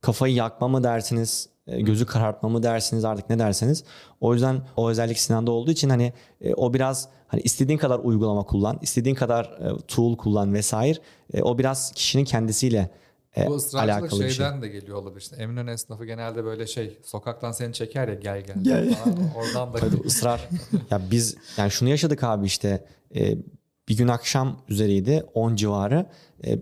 kafayı 0.00 0.34
yakma 0.34 0.68
mı 0.68 0.84
dersiniz, 0.84 1.48
e, 1.66 1.80
gözü 1.80 2.06
karartma 2.06 2.48
mı 2.48 2.62
dersiniz 2.62 3.04
artık 3.04 3.30
ne 3.30 3.38
derseniz. 3.38 3.84
O 4.20 4.34
yüzden 4.34 4.62
o 4.76 4.90
özellik 4.90 5.18
Sinan'da 5.18 5.50
olduğu 5.50 5.70
için 5.70 5.90
hani 5.90 6.12
e, 6.40 6.54
o 6.54 6.74
biraz 6.74 7.08
hani 7.28 7.40
istediğin 7.40 7.78
kadar 7.78 7.98
uygulama 7.98 8.42
kullan, 8.42 8.78
istediğin 8.82 9.14
kadar 9.14 9.44
e, 9.44 9.78
tool 9.88 10.16
kullan 10.16 10.54
vesaire. 10.54 10.98
E, 11.34 11.42
o 11.42 11.58
biraz 11.58 11.92
kişinin 11.92 12.24
kendisiyle 12.24 12.90
e, 13.36 13.46
Bu 13.46 13.54
ısrarcılık 13.54 14.10
şey. 14.10 14.30
şeyden 14.30 14.62
de 14.62 14.68
geliyor 14.68 14.96
olabilir. 14.98 15.20
İşte 15.20 15.36
Eminönü 15.36 15.70
esnafı 15.70 16.04
genelde 16.04 16.44
böyle 16.44 16.66
şey 16.66 16.98
sokaktan 17.04 17.52
seni 17.52 17.72
çeker 17.72 18.08
ya 18.08 18.14
gel 18.14 18.40
gel. 18.46 18.56
Gel. 18.62 18.94
falan. 18.94 19.18
Oradan 19.36 19.74
da 19.74 19.78
Tabii 19.78 20.06
ısrar. 20.06 20.48
ya 20.90 21.00
biz 21.10 21.36
yani 21.56 21.70
şunu 21.70 21.88
yaşadık 21.88 22.24
abi 22.24 22.46
işte 22.46 22.86
e, 23.14 23.38
bir 23.88 23.96
gün 23.96 24.08
akşam 24.08 24.62
üzeriydi 24.68 25.24
10 25.34 25.54
civarı 25.56 26.06
e, 26.46 26.58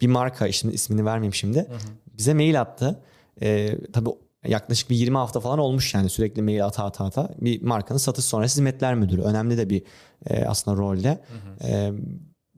bir 0.00 0.06
marka 0.06 0.46
işte 0.46 0.72
ismini 0.72 1.04
vermeyeyim 1.04 1.34
şimdi 1.34 1.66
bize 2.18 2.34
mail 2.34 2.60
attı. 2.60 3.02
E, 3.42 3.78
tabii 3.92 4.10
yaklaşık 4.46 4.90
bir 4.90 4.96
20 4.96 5.16
hafta 5.16 5.40
falan 5.40 5.58
olmuş 5.58 5.94
yani 5.94 6.08
sürekli 6.10 6.42
mail 6.42 6.66
ata 6.66 6.84
ata 6.84 7.04
ata 7.04 7.34
bir 7.40 7.62
markanın 7.62 7.98
satış 7.98 8.24
sonrası 8.24 8.52
hizmetler 8.52 8.94
müdürü 8.94 9.22
önemli 9.22 9.58
de 9.58 9.70
bir 9.70 9.82
e, 10.26 10.44
aslında 10.44 10.76
rolde. 10.76 11.20
E, 11.64 11.92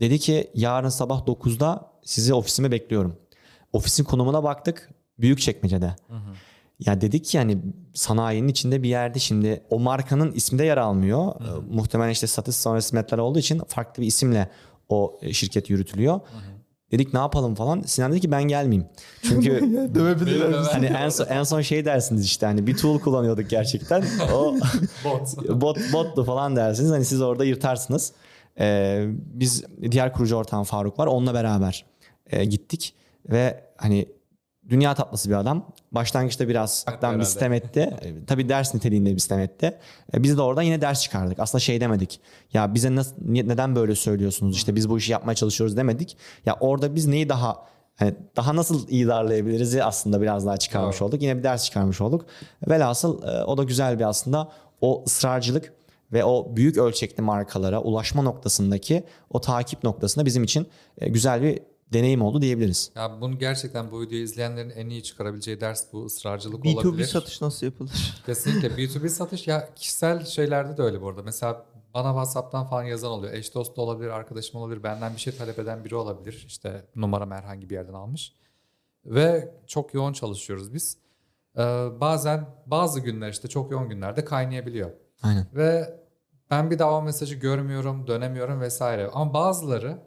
dedi 0.00 0.18
ki 0.18 0.50
yarın 0.54 0.88
sabah 0.88 1.20
9'da 1.26 1.92
sizi 2.04 2.34
ofisime 2.34 2.70
bekliyorum. 2.70 3.16
Ofisin 3.72 4.04
konumuna 4.04 4.44
baktık 4.44 4.90
büyük 5.18 5.40
çekmecede. 5.40 5.96
Ya 6.80 7.00
dedik 7.00 7.24
ki 7.24 7.36
yani 7.36 7.58
sanayinin 7.94 8.48
içinde 8.48 8.82
bir 8.82 8.88
yerde 8.88 9.18
şimdi 9.18 9.62
o 9.70 9.78
markanın 9.78 10.32
ismi 10.32 10.58
de 10.58 10.64
yer 10.64 10.76
almıyor. 10.76 11.34
Ee, 11.40 11.74
muhtemelen 11.74 12.10
işte 12.10 12.26
satış 12.26 12.56
sonrası 12.56 12.86
hizmetler 12.86 13.18
olduğu 13.18 13.38
için 13.38 13.62
farklı 13.68 14.02
bir 14.02 14.06
isimle 14.06 14.50
o 14.88 15.18
e, 15.22 15.32
şirket 15.32 15.70
yürütülüyor. 15.70 16.20
Dedik 16.92 17.14
ne 17.14 17.20
yapalım 17.20 17.54
falan. 17.54 17.80
Sinan 17.80 18.12
dedi 18.12 18.20
ki 18.20 18.30
ben 18.30 18.42
gelmeyeyim. 18.42 18.88
Çünkü 19.22 19.50
Dövebilirler 19.94 20.52
hani 20.52 20.86
en 20.86 21.08
son, 21.08 21.26
en 21.26 21.42
son 21.42 21.60
şey 21.60 21.84
dersiniz 21.84 22.24
işte 22.24 22.46
hani 22.46 22.66
bir 22.66 22.76
tool 22.76 22.98
kullanıyorduk 22.98 23.50
gerçekten. 23.50 24.04
O 24.34 24.54
bot. 25.04 25.50
bot 25.60 25.78
bottu 25.92 26.24
falan 26.24 26.56
dersiniz. 26.56 26.90
Hani 26.90 27.04
siz 27.04 27.22
orada 27.22 27.44
yırtarsınız. 27.44 28.12
Ee, 28.58 29.06
biz 29.16 29.64
diğer 29.90 30.12
kurucu 30.12 30.36
ortağım 30.36 30.64
Faruk 30.64 30.98
var. 30.98 31.06
Onunla 31.06 31.34
beraber 31.34 31.84
e, 32.30 32.44
gittik 32.44 32.94
ve 33.30 33.64
hani 33.76 34.08
dünya 34.68 34.94
tatlısı 34.94 35.28
bir 35.28 35.34
adam. 35.34 35.72
Başlangıçta 35.92 36.48
biraz 36.48 36.84
aktan 36.86 37.18
bir 37.18 37.24
sistem 37.24 37.52
etti. 37.52 37.80
E, 38.02 38.24
Tabii 38.26 38.48
ders 38.48 38.74
niteliğinde 38.74 39.14
bir 39.14 39.18
sistem 39.18 39.40
etti. 39.40 39.78
E, 40.14 40.22
biz 40.22 40.36
de 40.36 40.42
oradan 40.42 40.62
yine 40.62 40.80
ders 40.80 41.02
çıkardık. 41.02 41.38
Aslında 41.38 41.60
şey 41.60 41.80
demedik. 41.80 42.20
Ya 42.52 42.74
bize 42.74 42.94
nasıl, 42.94 43.14
neden 43.26 43.76
böyle 43.76 43.94
söylüyorsunuz? 43.94 44.56
İşte 44.56 44.76
biz 44.76 44.90
bu 44.90 44.98
işi 44.98 45.12
yapmaya 45.12 45.34
çalışıyoruz 45.34 45.76
demedik. 45.76 46.16
Ya 46.46 46.56
orada 46.60 46.94
biz 46.94 47.06
neyi 47.06 47.28
daha 47.28 47.66
hani 47.96 48.14
daha 48.36 48.56
nasıl 48.56 48.88
iyi 48.88 49.06
darlayabiliriz 49.06 49.76
aslında 49.76 50.22
biraz 50.22 50.46
daha 50.46 50.56
çıkarmış 50.56 51.00
Doğru. 51.00 51.08
olduk. 51.08 51.22
Yine 51.22 51.38
bir 51.38 51.42
ders 51.42 51.64
çıkarmış 51.64 52.00
olduk. 52.00 52.26
Velhasıl 52.68 53.22
e, 53.22 53.44
o 53.44 53.58
da 53.58 53.64
güzel 53.64 53.98
bir 53.98 54.04
aslında 54.04 54.48
o 54.80 55.04
ısrarcılık 55.06 55.72
ve 56.12 56.24
o 56.24 56.56
büyük 56.56 56.76
ölçekli 56.76 57.22
markalara 57.22 57.80
ulaşma 57.80 58.22
noktasındaki 58.22 59.04
o 59.30 59.40
takip 59.40 59.84
noktasında 59.84 60.26
bizim 60.26 60.44
için 60.44 60.66
e, 60.98 61.08
güzel 61.08 61.42
bir 61.42 61.58
deneyim 61.92 62.22
oldu 62.22 62.42
diyebiliriz. 62.42 62.90
Ya 62.96 63.20
bunu 63.20 63.38
gerçekten 63.38 63.90
bu 63.90 64.00
videoyu 64.00 64.24
izleyenlerin 64.24 64.70
en 64.70 64.88
iyi 64.88 65.02
çıkarabileceği 65.02 65.60
ders 65.60 65.92
bu 65.92 66.04
ısrarcılık 66.04 66.64
B2B 66.64 66.86
olabilir. 66.86 67.06
satış 67.06 67.40
nasıl 67.40 67.66
yapılır? 67.66 68.22
Kesinlikle 68.26 68.68
B2B 68.68 69.08
satış 69.08 69.46
ya 69.46 69.74
kişisel 69.74 70.24
şeylerde 70.24 70.76
de 70.76 70.82
öyle 70.82 71.02
bu 71.02 71.08
arada. 71.08 71.22
Mesela 71.22 71.66
bana 71.94 72.08
WhatsApp'tan 72.08 72.66
falan 72.66 72.82
yazan 72.82 73.10
oluyor. 73.10 73.32
Eş 73.32 73.54
dost 73.54 73.76
da 73.76 73.80
olabilir, 73.82 74.08
arkadaşım 74.08 74.60
olabilir. 74.60 74.82
Benden 74.82 75.14
bir 75.14 75.20
şey 75.20 75.36
talep 75.36 75.58
eden 75.58 75.84
biri 75.84 75.94
olabilir. 75.94 76.44
İşte 76.46 76.84
numaram 76.96 77.30
herhangi 77.30 77.70
bir 77.70 77.74
yerden 77.74 77.92
almış. 77.92 78.32
Ve 79.04 79.54
çok 79.66 79.94
yoğun 79.94 80.12
çalışıyoruz 80.12 80.74
biz. 80.74 80.96
Ee, 81.58 81.60
bazen 82.00 82.46
bazı 82.66 83.00
günler 83.00 83.30
işte 83.30 83.48
çok 83.48 83.70
yoğun 83.70 83.88
günlerde 83.88 84.24
kaynayabiliyor. 84.24 84.90
Aynen. 85.22 85.46
Ve 85.54 85.94
ben 86.50 86.70
bir 86.70 86.78
daha 86.78 86.92
o 86.98 87.02
mesajı 87.02 87.34
görmüyorum, 87.34 88.06
dönemiyorum 88.06 88.60
vesaire. 88.60 89.10
Ama 89.12 89.34
bazıları 89.34 89.98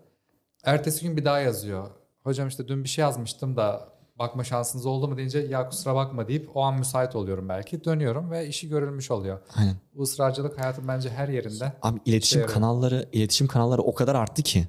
ertesi 0.65 1.05
gün 1.05 1.17
bir 1.17 1.25
daha 1.25 1.39
yazıyor. 1.39 1.87
Hocam 2.23 2.47
işte 2.47 2.67
dün 2.67 2.83
bir 2.83 2.89
şey 2.89 3.01
yazmıştım 3.01 3.55
da 3.55 3.89
bakma 4.19 4.43
şansınız 4.43 4.85
oldu 4.85 5.07
mu 5.07 5.17
deyince 5.17 5.39
ya 5.39 5.69
kusura 5.69 5.95
bakma 5.95 6.27
deyip 6.27 6.49
o 6.57 6.61
an 6.61 6.79
müsait 6.79 7.15
oluyorum 7.15 7.49
belki. 7.49 7.83
Dönüyorum 7.83 8.31
ve 8.31 8.47
işi 8.47 8.69
görülmüş 8.69 9.11
oluyor. 9.11 9.39
Aynen. 9.55 9.75
Bu 9.95 10.01
ısrarcılık 10.01 10.59
hayatın 10.59 10.87
bence 10.87 11.09
her 11.09 11.27
yerinde. 11.27 11.73
Abi 11.81 11.99
iletişim 12.05 12.41
yarıyor. 12.41 12.53
kanalları, 12.53 13.09
iletişim 13.11 13.47
kanalları 13.47 13.81
o 13.81 13.93
kadar 13.93 14.15
arttı 14.15 14.43
ki. 14.43 14.67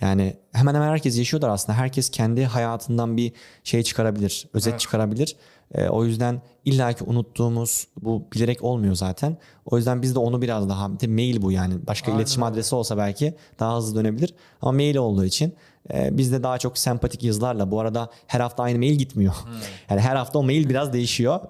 Yani 0.00 0.36
hemen 0.52 0.74
hemen 0.74 0.88
herkes 0.88 1.18
yaşıyorlar 1.18 1.48
aslında. 1.48 1.78
Herkes 1.78 2.10
kendi 2.10 2.44
hayatından 2.44 3.16
bir 3.16 3.32
şey 3.64 3.82
çıkarabilir, 3.82 4.48
özet 4.52 4.70
Evet. 4.70 4.80
çıkarabilir. 4.80 5.36
Ee, 5.74 5.88
o 5.88 6.04
yüzden 6.04 6.42
illaki 6.64 7.04
unuttuğumuz 7.04 7.86
bu 8.02 8.26
bilerek 8.34 8.62
olmuyor 8.62 8.94
zaten. 8.94 9.36
O 9.66 9.76
yüzden 9.76 10.02
biz 10.02 10.14
de 10.14 10.18
onu 10.18 10.42
biraz 10.42 10.68
daha 10.68 10.88
mail 10.88 11.42
bu 11.42 11.52
yani. 11.52 11.86
Başka 11.86 12.06
Aynen 12.06 12.18
iletişim 12.18 12.42
adresi 12.42 12.74
olsa 12.74 12.96
belki 12.96 13.34
daha 13.58 13.76
hızlı 13.76 14.00
dönebilir. 14.00 14.34
Ama 14.62 14.72
mail 14.72 14.96
olduğu 14.96 15.24
için 15.24 15.54
e, 15.92 16.18
biz 16.18 16.32
de 16.32 16.42
daha 16.42 16.58
çok 16.58 16.78
sempatik 16.78 17.22
yazılarla. 17.24 17.70
Bu 17.70 17.80
arada 17.80 18.10
her 18.26 18.40
hafta 18.40 18.62
aynı 18.62 18.78
mail 18.78 18.94
gitmiyor. 18.94 19.34
Hmm. 19.34 19.52
Yani 19.90 20.00
her 20.00 20.16
hafta 20.16 20.38
o 20.38 20.42
mail 20.42 20.68
biraz 20.68 20.92
değişiyor. 20.92 21.40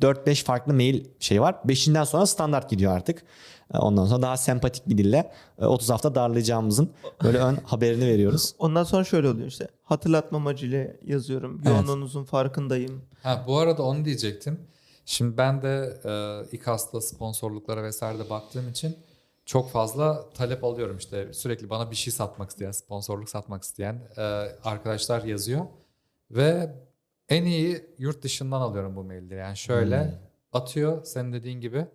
4-5 0.00 0.44
farklı 0.44 0.74
mail 0.74 1.04
şey 1.20 1.40
var. 1.40 1.56
5'inden 1.66 2.04
sonra 2.04 2.26
standart 2.26 2.70
gidiyor 2.70 2.92
artık. 2.96 3.22
E, 3.74 3.78
Ondan 3.78 4.06
sonra 4.06 4.22
daha 4.22 4.36
sempatik 4.36 4.88
bir 4.88 4.98
dille 4.98 5.32
e, 5.58 5.66
30 5.66 5.90
hafta 5.90 6.14
darlayacağımızın 6.14 6.90
böyle 7.24 7.38
ön 7.38 7.56
haberini 7.64 8.06
veriyoruz. 8.06 8.54
Ondan 8.58 8.84
sonra 8.84 9.04
şöyle 9.04 9.28
oluyor 9.28 9.46
işte. 9.46 9.68
Hatırlatma 9.84 10.38
amacıyla 10.38 10.86
yazıyorum. 11.06 11.60
Evet. 11.64 11.66
Yoğunluğunuzun 11.76 12.24
farkındayım. 12.24 13.02
Ha, 13.22 13.44
bu 13.46 13.58
arada 13.58 13.82
onu 13.82 14.04
diyecektim. 14.04 14.60
Şimdi 15.08 15.36
ben 15.36 15.62
de 15.62 16.00
e, 16.04 16.12
İKAS'ta 16.56 17.00
sponsorluklara 17.00 17.82
vesaire 17.82 18.18
de 18.18 18.30
baktığım 18.30 18.68
için 18.68 18.96
çok 19.46 19.70
fazla 19.70 20.30
talep 20.30 20.64
alıyorum 20.64 20.96
işte. 20.96 21.32
Sürekli 21.32 21.70
bana 21.70 21.90
bir 21.90 21.96
şey 21.96 22.12
satmak 22.12 22.50
isteyen, 22.50 22.70
sponsorluk 22.70 23.28
satmak 23.28 23.62
isteyen 23.62 24.00
e, 24.16 24.22
arkadaşlar 24.64 25.24
yazıyor. 25.24 25.66
Ve 26.30 26.74
en 27.28 27.44
iyi 27.44 27.86
yurt 27.98 28.22
dışından 28.22 28.60
alıyorum 28.60 28.96
bu 28.96 29.04
mailleri. 29.04 29.38
Yani 29.38 29.56
şöyle 29.56 30.18
atıyor 30.52 31.04
senin 31.04 31.32
dediğin 31.32 31.60
gibi. 31.60 31.86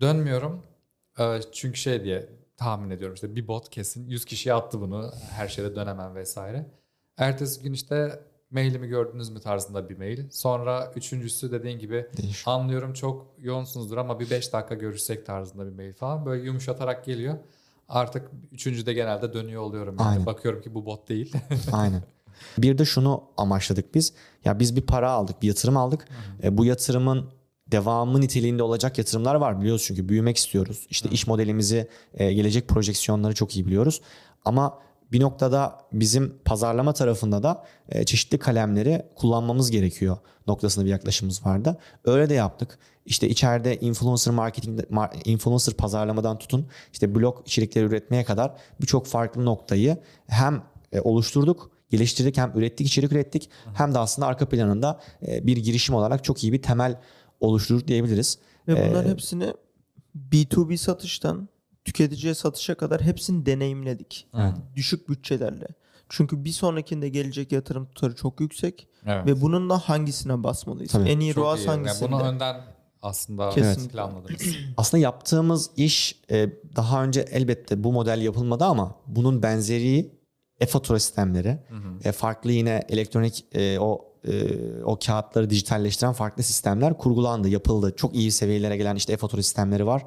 Dönmüyorum 0.00 0.62
E, 1.18 1.40
çünkü 1.52 1.78
şey 1.78 2.04
diye 2.04 2.28
tahmin 2.56 2.90
ediyorum 2.90 3.14
işte 3.14 3.36
bir 3.36 3.48
bot 3.48 3.68
kesin. 3.70 4.08
100 4.08 4.24
kişiye 4.24 4.54
attı 4.54 4.80
bunu 4.80 5.12
her 5.30 5.48
şeyde 5.48 5.76
dönemem 5.76 6.14
vesaire. 6.14 6.66
Ertesi 7.16 7.62
gün 7.62 7.72
işte 7.72 8.20
mailimi 8.50 8.88
gördünüz 8.88 9.30
mü 9.30 9.40
tarzında 9.40 9.88
bir 9.88 9.98
mail. 9.98 10.30
Sonra 10.30 10.92
üçüncüsü 10.96 11.52
dediğin 11.52 11.78
gibi 11.78 12.06
Değişik. 12.22 12.48
anlıyorum 12.48 12.92
çok 12.92 13.26
yoğunsunuzdur 13.38 13.96
ama 13.96 14.20
bir 14.20 14.30
5 14.30 14.52
dakika 14.52 14.74
görüşsek 14.74 15.26
tarzında 15.26 15.66
bir 15.66 15.72
mail 15.72 15.92
falan. 15.92 16.26
Böyle 16.26 16.44
yumuşatarak 16.44 17.04
geliyor. 17.04 17.34
Artık 17.88 18.30
üçüncüde 18.52 18.92
genelde 18.92 19.32
dönüyor 19.32 19.62
oluyorum. 19.62 19.96
Yani. 20.00 20.08
Aynen. 20.08 20.26
Bakıyorum 20.26 20.62
ki 20.62 20.74
bu 20.74 20.86
bot 20.86 21.08
değil. 21.08 21.32
Aynen. 21.72 22.02
Bir 22.58 22.78
de 22.78 22.84
şunu 22.84 23.22
amaçladık 23.36 23.94
biz. 23.94 24.12
Ya 24.44 24.58
biz 24.58 24.76
bir 24.76 24.82
para 24.82 25.10
aldık, 25.10 25.42
bir 25.42 25.48
yatırım 25.48 25.76
aldık. 25.76 26.08
E, 26.42 26.58
bu 26.58 26.64
yatırımın 26.64 27.30
devamı 27.72 28.20
niteliğinde 28.20 28.62
olacak 28.62 28.98
yatırımlar 28.98 29.34
var 29.34 29.60
biliyoruz 29.60 29.84
çünkü 29.86 30.08
büyümek 30.08 30.36
istiyoruz. 30.36 30.86
İşte 30.90 31.08
iş 31.08 31.26
modelimizi, 31.26 31.88
e, 32.14 32.32
gelecek 32.32 32.68
projeksiyonları 32.68 33.34
çok 33.34 33.56
iyi 33.56 33.66
biliyoruz. 33.66 34.00
Ama 34.44 34.78
bir 35.12 35.20
noktada 35.20 35.78
bizim 35.92 36.38
pazarlama 36.44 36.92
tarafında 36.92 37.42
da 37.42 37.64
e, 37.88 38.04
çeşitli 38.04 38.38
kalemleri 38.38 39.02
kullanmamız 39.16 39.70
gerekiyor 39.70 40.16
noktasında 40.46 40.84
bir 40.84 40.90
yaklaşımımız 40.90 41.46
vardı. 41.46 41.76
Öyle 42.04 42.28
de 42.28 42.34
yaptık. 42.34 42.78
İşte 43.06 43.28
içeride 43.28 43.80
influencer 43.80 44.34
marketing, 44.34 44.80
mar- 44.80 45.28
influencer 45.28 45.74
pazarlamadan 45.74 46.38
tutun 46.38 46.66
işte 46.92 47.14
blog 47.14 47.42
içerikleri 47.46 47.84
üretmeye 47.84 48.24
kadar 48.24 48.52
birçok 48.80 49.06
farklı 49.06 49.44
noktayı 49.44 49.98
hem 50.26 50.62
e, 50.92 51.00
oluşturduk, 51.00 51.70
geliştirdik 51.90 52.38
hem 52.38 52.52
ürettik, 52.54 52.86
içerik 52.86 53.12
ürettik 53.12 53.50
hem 53.74 53.94
de 53.94 53.98
aslında 53.98 54.28
arka 54.28 54.48
planında 54.48 55.00
e, 55.26 55.46
bir 55.46 55.56
girişim 55.56 55.94
olarak 55.94 56.24
çok 56.24 56.44
iyi 56.44 56.52
bir 56.52 56.62
temel 56.62 57.00
oluşturduk 57.40 57.88
diyebiliriz. 57.88 58.38
Ve 58.68 58.72
bunların 58.88 59.06
Ee, 59.06 59.12
hepsini 59.12 59.54
B2B 60.32 60.76
satıştan 60.76 61.48
tüketiciye 61.84 62.34
satışa 62.34 62.74
kadar 62.74 63.02
hepsini 63.02 63.46
deneyimledik. 63.46 64.28
Evet. 64.34 64.54
Düşük 64.76 65.08
bütçelerle. 65.08 65.66
Çünkü 66.08 66.44
bir 66.44 66.50
sonrakinde 66.50 67.08
gelecek 67.08 67.52
yatırım 67.52 67.86
tutarı 67.86 68.14
çok 68.14 68.40
yüksek 68.40 68.88
evet. 69.06 69.26
ve 69.26 69.40
bununla 69.40 69.78
hangisine 69.78 70.42
basmalıyız? 70.42 70.92
Tabii. 70.92 71.08
En 71.08 71.20
iyi 71.20 71.34
Çok 71.34 71.44
ROAS 71.44 71.60
iyi. 71.60 71.66
Yani 71.66 71.76
hangisinde? 71.76 72.12
bunu 72.12 72.22
önden 72.22 72.60
aslında 73.02 73.50
Kesinlikle. 73.50 73.92
planladınız. 73.92 74.42
Aslında 74.76 75.02
yaptığımız 75.02 75.70
iş 75.76 76.22
e, 76.30 76.48
daha 76.76 77.04
önce 77.04 77.20
elbette 77.20 77.84
bu 77.84 77.92
model 77.92 78.20
yapılmadı 78.22 78.64
ama 78.64 78.94
bunun 79.06 79.42
benzeri 79.42 80.20
e-fatura 80.60 80.98
sistemleri, 80.98 81.58
e, 82.04 82.12
farklı 82.12 82.52
yine 82.52 82.82
elektronik 82.88 83.44
e, 83.52 83.80
o 83.80 84.09
e, 84.28 84.32
o 84.84 84.98
kağıtları 85.06 85.50
dijitalleştiren 85.50 86.12
farklı 86.12 86.42
sistemler 86.42 86.98
kurgulandı, 86.98 87.48
yapıldı. 87.48 87.94
Çok 87.96 88.14
iyi 88.14 88.32
seviyelere 88.32 88.76
gelen 88.76 88.96
işte 88.96 89.12
e-fatura 89.12 89.42
sistemleri 89.42 89.86
var 89.86 90.06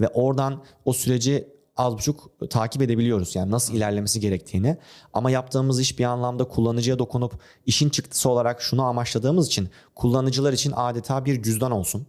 ve 0.00 0.08
oradan 0.08 0.62
o 0.84 0.92
süreci 0.92 1.51
az 1.76 1.94
buçuk 1.94 2.30
takip 2.50 2.82
edebiliyoruz. 2.82 3.36
Yani 3.36 3.50
nasıl 3.50 3.74
ilerlemesi 3.74 4.20
gerektiğini. 4.20 4.76
Ama 5.12 5.30
yaptığımız 5.30 5.80
iş 5.80 5.98
bir 5.98 6.04
anlamda 6.04 6.44
kullanıcıya 6.44 6.98
dokunup 6.98 7.32
işin 7.66 7.88
çıktısı 7.88 8.30
olarak 8.30 8.62
şunu 8.62 8.82
amaçladığımız 8.82 9.46
için 9.46 9.68
kullanıcılar 9.94 10.52
için 10.52 10.72
adeta 10.76 11.24
bir 11.24 11.42
cüzdan 11.42 11.70
olsun. 11.70 12.06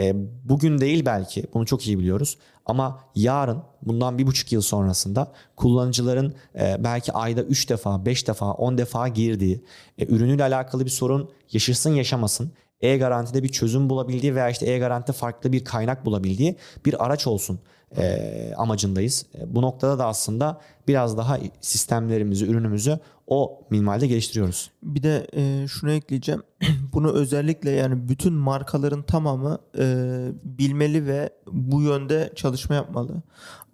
E, 0.00 0.14
bugün 0.44 0.78
değil 0.78 1.06
belki 1.06 1.44
bunu 1.54 1.66
çok 1.66 1.86
iyi 1.86 1.98
biliyoruz 1.98 2.38
ama 2.66 3.00
yarın 3.14 3.62
bundan 3.82 4.18
bir 4.18 4.26
buçuk 4.26 4.52
yıl 4.52 4.60
sonrasında 4.60 5.32
kullanıcıların 5.56 6.34
e, 6.54 6.76
belki 6.84 7.12
ayda 7.12 7.42
3 7.42 7.68
defa 7.68 8.06
5 8.06 8.28
defa 8.28 8.52
10 8.52 8.78
defa 8.78 9.08
girdiği 9.08 9.64
e, 9.98 10.06
ürünüyle 10.06 10.42
alakalı 10.42 10.84
bir 10.84 10.90
sorun 10.90 11.30
yaşasın 11.52 11.90
yaşamasın 11.90 12.52
e-garantide 12.80 13.42
bir 13.42 13.48
çözüm 13.48 13.90
bulabildiği 13.90 14.34
veya 14.34 14.50
işte 14.50 14.66
e-garantide 14.66 15.12
farklı 15.12 15.52
bir 15.52 15.64
kaynak 15.64 16.04
bulabildiği 16.04 16.56
bir 16.86 17.04
araç 17.04 17.26
olsun 17.26 17.60
e, 17.96 18.54
amacındayız. 18.56 19.26
E, 19.38 19.54
bu 19.54 19.62
noktada 19.62 19.98
da 19.98 20.06
aslında 20.06 20.60
biraz 20.88 21.18
daha 21.18 21.38
sistemlerimizi, 21.60 22.46
ürünümüzü 22.46 22.98
o 23.26 23.60
minvalde 23.70 24.06
geliştiriyoruz. 24.06 24.70
Bir 24.82 25.02
de 25.02 25.26
e, 25.36 25.68
şunu 25.68 25.90
ekleyeceğim. 25.90 26.42
Bunu 26.92 27.12
özellikle 27.12 27.70
yani 27.70 28.08
bütün 28.08 28.32
markaların 28.32 29.02
tamamı 29.02 29.58
e, 29.78 29.84
bilmeli 30.44 31.06
ve 31.06 31.30
bu 31.52 31.82
yönde 31.82 32.32
çalışma 32.34 32.74
yapmalı. 32.74 33.22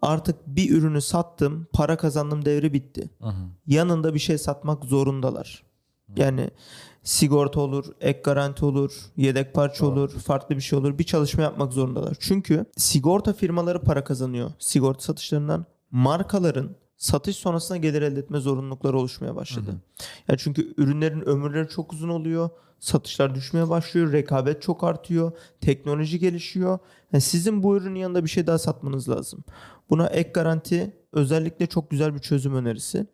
Artık 0.03 0.37
bir 0.47 0.71
ürünü 0.71 1.01
sattım, 1.01 1.67
para 1.73 1.97
kazandım 1.97 2.45
devri 2.45 2.73
bitti. 2.73 3.11
Yanında 3.67 4.15
bir 4.15 4.19
şey 4.19 4.39
satmak 4.39 4.85
zorundalar. 4.85 5.63
Yani 6.17 6.51
sigorta 7.03 7.61
olur, 7.61 7.85
ek 8.01 8.21
garanti 8.25 8.65
olur, 8.65 8.93
yedek 9.17 9.55
parça 9.55 9.87
olur, 9.87 10.11
farklı 10.11 10.57
bir 10.57 10.61
şey 10.61 10.79
olur. 10.79 10.99
Bir 10.99 11.05
çalışma 11.05 11.43
yapmak 11.43 11.73
zorundalar. 11.73 12.17
Çünkü 12.21 12.65
sigorta 12.77 13.33
firmaları 13.33 13.81
para 13.83 14.05
kazanıyor 14.05 14.51
sigorta 14.59 15.01
satışlarından. 15.01 15.67
Markaların 15.91 16.71
satış 16.97 17.37
sonrasında 17.37 17.79
gelir 17.79 18.03
elde 18.03 18.21
etme 18.21 18.41
zorunlulukları 18.41 18.99
oluşmaya 18.99 19.37
başladı. 19.37 19.75
Ya 20.29 20.37
çünkü 20.37 20.75
ürünlerin 20.77 21.21
ömürleri 21.21 21.69
çok 21.69 21.93
uzun 21.93 22.09
oluyor. 22.09 22.51
Satışlar 22.81 23.35
düşmeye 23.35 23.69
başlıyor. 23.69 24.13
Rekabet 24.13 24.63
çok 24.63 24.85
artıyor. 24.85 25.33
Teknoloji 25.61 26.19
gelişiyor. 26.19 26.79
Yani 27.13 27.21
sizin 27.21 27.63
bu 27.63 27.77
ürünün 27.77 27.95
yanında 27.95 28.25
bir 28.25 28.31
şey 28.31 28.47
daha 28.47 28.59
satmanız 28.59 29.09
lazım. 29.09 29.45
Buna 29.91 30.07
ek 30.07 30.31
garanti 30.35 30.97
özellikle 31.13 31.67
çok 31.67 31.91
güzel 31.91 32.15
bir 32.15 32.19
çözüm 32.19 32.55
önerisi. 32.55 33.07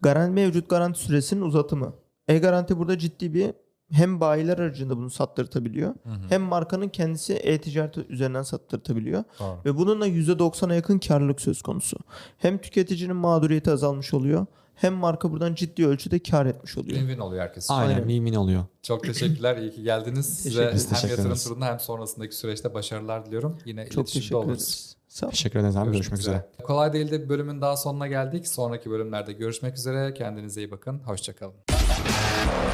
Garanti 0.00 0.32
mevcut 0.32 0.70
garanti 0.70 1.00
süresinin 1.00 1.40
uzatımı. 1.40 1.92
E-garanti 2.28 2.78
burada 2.78 2.98
ciddi 2.98 3.34
bir 3.34 3.50
hem 3.90 4.20
bayiler 4.20 4.58
aracında 4.58 4.96
bunu 4.96 5.10
sattırtabiliyor 5.10 5.94
hem 6.28 6.42
markanın 6.42 6.88
kendisi 6.88 7.34
e-ticaret 7.34 7.98
üzerinden 7.98 8.42
sattırtabiliyor. 8.42 9.24
Doğru. 9.40 9.58
Ve 9.64 9.76
bununla 9.76 10.08
%90'a 10.08 10.74
yakın 10.74 10.98
karlılık 10.98 11.40
söz 11.40 11.62
konusu. 11.62 11.96
Hem 12.38 12.58
tüketicinin 12.58 13.16
mağduriyeti 13.16 13.70
azalmış 13.70 14.14
oluyor 14.14 14.46
hem 14.74 14.94
marka 14.94 15.30
buradan 15.32 15.54
ciddi 15.54 15.86
ölçüde 15.86 16.18
kar 16.18 16.46
etmiş 16.46 16.78
oluyor. 16.78 16.98
Win-win 16.98 17.20
oluyor 17.20 17.42
herkes. 17.42 17.70
Aynen, 17.70 17.94
Aynen. 17.94 18.08
win-win 18.08 18.36
oluyor. 18.36 18.64
Çok 18.82 19.04
teşekkürler. 19.04 19.56
İyi 19.56 19.70
ki 19.70 19.82
geldiniz. 19.82 20.26
Size 20.38 20.62
hem 20.62 21.10
yatırım 21.10 21.34
turunda 21.34 21.66
hem 21.66 21.80
sonrasındaki 21.80 22.36
süreçte 22.36 22.74
başarılar 22.74 23.26
diliyorum. 23.26 23.58
Yine 23.64 23.84
Çok 23.84 23.94
iletişimde 23.94 24.20
teşekkür 24.20 24.36
oluruz. 24.36 24.62
ederiz. 24.62 24.96
Sağ 25.08 25.26
olun. 25.26 25.30
Teşekkür 25.30 25.60
ederiz 25.60 25.76
abi. 25.76 25.92
Görüşmek, 25.92 26.20
üzere. 26.20 26.48
Kolay 26.62 26.92
değil 26.92 27.10
de 27.10 27.22
bir 27.22 27.28
bölümün 27.28 27.60
daha 27.60 27.76
sonuna 27.76 28.06
geldik. 28.06 28.48
Sonraki 28.48 28.90
bölümlerde 28.90 29.32
görüşmek 29.32 29.74
üzere. 29.76 30.14
Kendinize 30.14 30.60
iyi 30.60 30.70
bakın. 30.70 30.98
Hoşçakalın. 30.98 31.77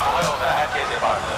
Ağır 0.01 0.25
oldu 0.25 0.45
herkese 0.45 1.03
vardı. 1.03 1.35